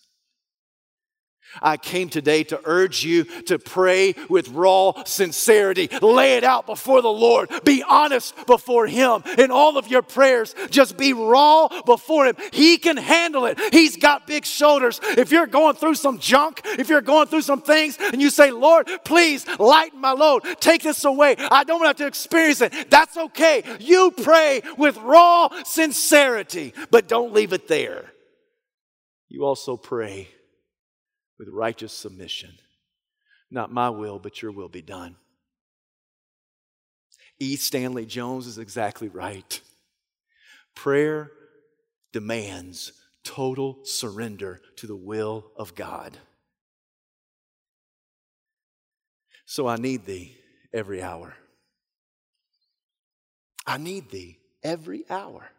I 1.62 1.78
came 1.78 2.10
today 2.10 2.44
to 2.46 2.62
urge 2.66 3.04
you 3.04 3.24
to 3.44 3.60
pray 3.60 4.16
with 4.30 4.50
raw 4.50 5.04
sincerity. 5.06 5.90
Lay 6.02 6.38
it 6.38 6.44
out 6.44 6.66
before 6.66 7.02
the 7.02 7.10
Lord. 7.10 7.50
Be 7.64 7.84
honest 7.88 8.36
before 8.46 8.88
Him. 8.88 9.24
In 9.38 9.52
all 9.52 9.78
of 9.78 9.88
your 9.88 10.02
prayers, 10.02 10.56
just 10.70 10.98
be 10.98 11.14
raw 11.14 11.68
before 11.86 12.26
Him. 12.26 12.36
He 12.52 12.78
can 12.78 12.98
handle 12.98 13.46
it. 13.46 13.60
He's 13.72 13.98
got 13.98 14.28
big 14.28 14.46
shoulders. 14.46 15.00
If 15.04 15.32
you're 15.32 15.48
going 15.48 15.76
through 15.76 15.96
some 15.96 16.20
junk, 16.20 16.62
if 16.66 16.90
you're 16.90 17.02
going 17.02 17.28
through 17.28 17.42
some 17.42 17.62
things, 17.62 17.98
and 18.00 18.22
you 18.22 18.30
say, 18.30 18.52
Lord, 18.52 18.90
please 19.04 19.46
lighten 19.60 20.00
my 20.00 20.12
load, 20.12 20.44
take 20.60 20.84
this 20.84 21.04
away. 21.06 21.36
I 21.38 21.64
don't 21.64 21.86
have 21.86 21.98
to 21.98 22.08
experience 22.08 22.62
it. 22.62 22.90
That's 22.90 23.18
okay. 23.18 23.64
You 23.80 24.12
pray 24.12 24.62
with 24.78 24.98
raw 24.98 25.50
sincerity, 25.64 26.74
but 26.92 27.08
don't 27.08 27.34
leave 27.34 27.54
it 27.54 27.68
there. 27.68 28.12
You 29.30 29.44
also 29.44 29.76
pray 29.78 30.30
with 31.38 31.50
righteous 31.50 31.94
submission. 31.94 32.58
Not 33.50 33.72
my 33.72 33.90
will, 33.90 34.20
but 34.20 34.42
your 34.42 34.52
will 34.52 34.70
be 34.70 34.82
done. 34.82 35.16
E. 37.40 37.56
Stanley 37.56 38.06
Jones 38.06 38.48
is 38.48 38.58
exactly 38.58 39.08
right. 39.08 39.62
Prayer 40.76 41.32
demands 42.12 42.94
total 43.24 43.80
surrender 43.84 44.62
to 44.78 44.88
the 44.88 44.96
will 44.96 45.52
of 45.56 45.76
God. 45.76 46.18
So 49.46 49.68
I 49.68 49.78
need 49.78 50.06
thee 50.06 50.36
every 50.74 51.02
hour. 51.02 51.36
I 53.66 53.78
need 53.78 54.10
thee 54.10 54.40
every 54.64 55.04
hour. 55.10 55.52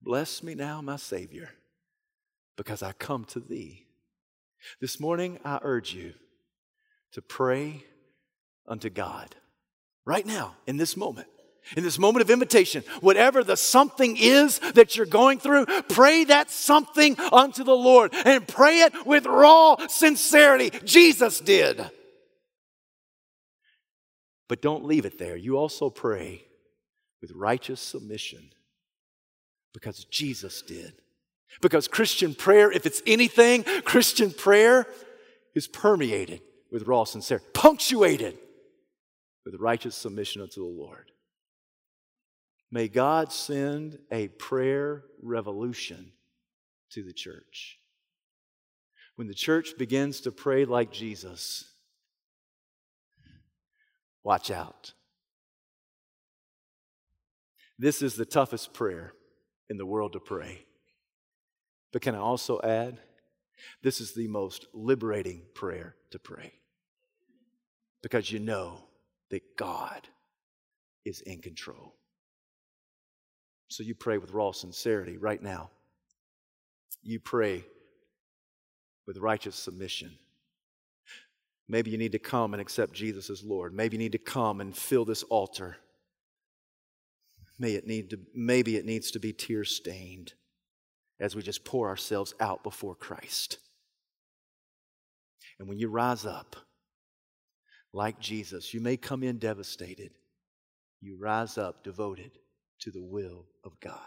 Bless 0.00 0.42
me 0.42 0.54
now, 0.54 0.80
my 0.80 0.96
Savior, 0.96 1.50
because 2.56 2.82
I 2.82 2.92
come 2.92 3.24
to 3.26 3.40
thee 3.40 3.87
this 4.80 5.00
morning, 5.00 5.38
I 5.44 5.58
urge 5.62 5.92
you 5.92 6.14
to 7.12 7.22
pray 7.22 7.84
unto 8.66 8.90
God 8.90 9.34
right 10.04 10.26
now, 10.26 10.56
in 10.66 10.76
this 10.76 10.96
moment. 10.96 11.28
In 11.76 11.82
this 11.82 11.98
moment 11.98 12.22
of 12.22 12.30
invitation, 12.30 12.82
whatever 13.00 13.44
the 13.44 13.56
something 13.56 14.16
is 14.16 14.58
that 14.72 14.96
you're 14.96 15.04
going 15.04 15.38
through, 15.38 15.66
pray 15.90 16.24
that 16.24 16.50
something 16.50 17.18
unto 17.30 17.62
the 17.62 17.76
Lord 17.76 18.14
and 18.14 18.48
pray 18.48 18.80
it 18.80 19.06
with 19.06 19.26
raw 19.26 19.76
sincerity. 19.86 20.70
Jesus 20.84 21.40
did. 21.40 21.90
But 24.48 24.62
don't 24.62 24.86
leave 24.86 25.04
it 25.04 25.18
there. 25.18 25.36
You 25.36 25.58
also 25.58 25.90
pray 25.90 26.46
with 27.20 27.32
righteous 27.32 27.80
submission 27.82 28.48
because 29.74 30.04
Jesus 30.04 30.62
did. 30.62 30.94
Because 31.60 31.88
Christian 31.88 32.34
prayer, 32.34 32.70
if 32.70 32.86
it's 32.86 33.02
anything, 33.06 33.64
Christian 33.84 34.30
prayer 34.30 34.86
is 35.54 35.66
permeated 35.66 36.40
with 36.70 36.86
raw 36.86 37.04
sincerity, 37.04 37.46
punctuated 37.54 38.38
with 39.44 39.54
righteous 39.60 39.96
submission 39.96 40.42
unto 40.42 40.60
the 40.60 40.82
Lord. 40.82 41.10
May 42.70 42.88
God 42.88 43.32
send 43.32 43.98
a 44.12 44.28
prayer 44.28 45.04
revolution 45.22 46.12
to 46.90 47.02
the 47.02 47.14
church. 47.14 47.78
When 49.16 49.26
the 49.26 49.34
church 49.34 49.70
begins 49.78 50.20
to 50.20 50.30
pray 50.30 50.64
like 50.64 50.92
Jesus, 50.92 51.72
watch 54.22 54.50
out. 54.50 54.92
This 57.78 58.02
is 58.02 58.14
the 58.14 58.26
toughest 58.26 58.72
prayer 58.74 59.14
in 59.70 59.76
the 59.76 59.86
world 59.86 60.12
to 60.12 60.20
pray. 60.20 60.67
But 61.92 62.02
can 62.02 62.14
I 62.14 62.18
also 62.18 62.60
add, 62.62 62.98
this 63.82 64.00
is 64.00 64.14
the 64.14 64.28
most 64.28 64.66
liberating 64.72 65.42
prayer 65.54 65.96
to 66.10 66.18
pray 66.18 66.52
because 68.02 68.30
you 68.30 68.38
know 68.38 68.84
that 69.30 69.56
God 69.56 70.06
is 71.04 71.20
in 71.22 71.40
control. 71.40 71.94
So 73.68 73.82
you 73.82 73.94
pray 73.94 74.18
with 74.18 74.32
raw 74.32 74.52
sincerity 74.52 75.16
right 75.16 75.42
now. 75.42 75.70
You 77.02 77.20
pray 77.20 77.64
with 79.06 79.18
righteous 79.18 79.56
submission. 79.56 80.12
Maybe 81.68 81.90
you 81.90 81.98
need 81.98 82.12
to 82.12 82.18
come 82.18 82.54
and 82.54 82.60
accept 82.60 82.92
Jesus 82.92 83.28
as 83.28 83.42
Lord. 83.44 83.74
Maybe 83.74 83.96
you 83.96 84.02
need 84.02 84.12
to 84.12 84.18
come 84.18 84.60
and 84.60 84.74
fill 84.74 85.04
this 85.04 85.22
altar. 85.24 85.76
May 87.58 87.72
it 87.72 87.86
need 87.86 88.10
to, 88.10 88.20
maybe 88.34 88.76
it 88.76 88.86
needs 88.86 89.10
to 89.10 89.18
be 89.18 89.32
tear 89.32 89.64
stained 89.64 90.32
as 91.20 91.34
we 91.34 91.42
just 91.42 91.64
pour 91.64 91.88
ourselves 91.88 92.34
out 92.40 92.62
before 92.62 92.94
Christ. 92.94 93.58
And 95.58 95.68
when 95.68 95.78
you 95.78 95.88
rise 95.88 96.24
up, 96.24 96.56
like 97.92 98.18
Jesus. 98.18 98.74
You 98.74 98.80
may 98.80 98.96
come 98.96 99.22
in 99.22 99.38
devastated. 99.38 100.12
You 101.00 101.16
rise 101.18 101.58
up 101.58 101.84
devoted 101.84 102.32
to 102.80 102.90
the 102.90 103.02
will 103.02 103.46
of 103.64 103.78
God. 103.80 104.00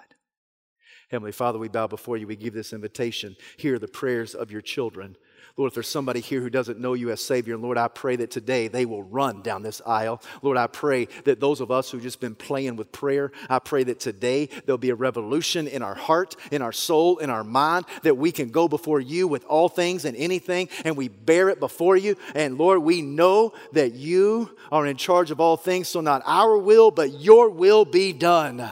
Heavenly 1.09 1.31
Father, 1.31 1.59
we 1.59 1.67
bow 1.67 1.87
before 1.87 2.17
you. 2.17 2.27
We 2.27 2.35
give 2.35 2.53
this 2.53 2.73
invitation. 2.73 3.35
Hear 3.57 3.79
the 3.79 3.87
prayers 3.87 4.33
of 4.33 4.51
your 4.51 4.61
children. 4.61 5.17
Lord, 5.57 5.71
if 5.71 5.73
there's 5.75 5.87
somebody 5.87 6.19
here 6.21 6.41
who 6.41 6.49
doesn't 6.49 6.79
know 6.79 6.93
you 6.93 7.11
as 7.11 7.21
Savior, 7.21 7.57
Lord, 7.57 7.77
I 7.77 7.87
pray 7.87 8.15
that 8.15 8.31
today 8.31 8.67
they 8.67 8.85
will 8.85 9.03
run 9.03 9.41
down 9.41 9.63
this 9.63 9.81
aisle. 9.85 10.21
Lord, 10.41 10.57
I 10.57 10.67
pray 10.67 11.07
that 11.25 11.39
those 11.39 11.61
of 11.61 11.71
us 11.71 11.91
who've 11.91 12.01
just 12.01 12.19
been 12.19 12.35
playing 12.35 12.77
with 12.77 12.91
prayer, 12.91 13.31
I 13.49 13.59
pray 13.59 13.83
that 13.83 13.99
today 13.99 14.47
there'll 14.65 14.77
be 14.77 14.89
a 14.89 14.95
revolution 14.95 15.67
in 15.67 15.81
our 15.81 15.95
heart, 15.95 16.35
in 16.51 16.61
our 16.61 16.71
soul, 16.71 17.17
in 17.17 17.29
our 17.29 17.43
mind, 17.43 17.85
that 18.03 18.17
we 18.17 18.31
can 18.31 18.49
go 18.49 18.67
before 18.67 18.99
you 18.99 19.27
with 19.27 19.45
all 19.45 19.69
things 19.69 20.05
and 20.05 20.15
anything, 20.17 20.69
and 20.85 20.97
we 20.97 21.09
bear 21.09 21.49
it 21.49 21.59
before 21.59 21.97
you. 21.97 22.15
And 22.33 22.57
Lord, 22.57 22.79
we 22.79 23.01
know 23.01 23.53
that 23.73 23.93
you 23.93 24.55
are 24.71 24.87
in 24.87 24.97
charge 24.97 25.31
of 25.31 25.39
all 25.39 25.57
things, 25.57 25.89
so 25.89 26.01
not 26.01 26.23
our 26.25 26.57
will, 26.57 26.91
but 26.91 27.19
your 27.19 27.49
will 27.49 27.85
be 27.85 28.13
done. 28.13 28.71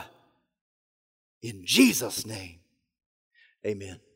In 1.42 1.64
Jesus' 1.64 2.26
name, 2.26 2.58
amen. 3.66 4.00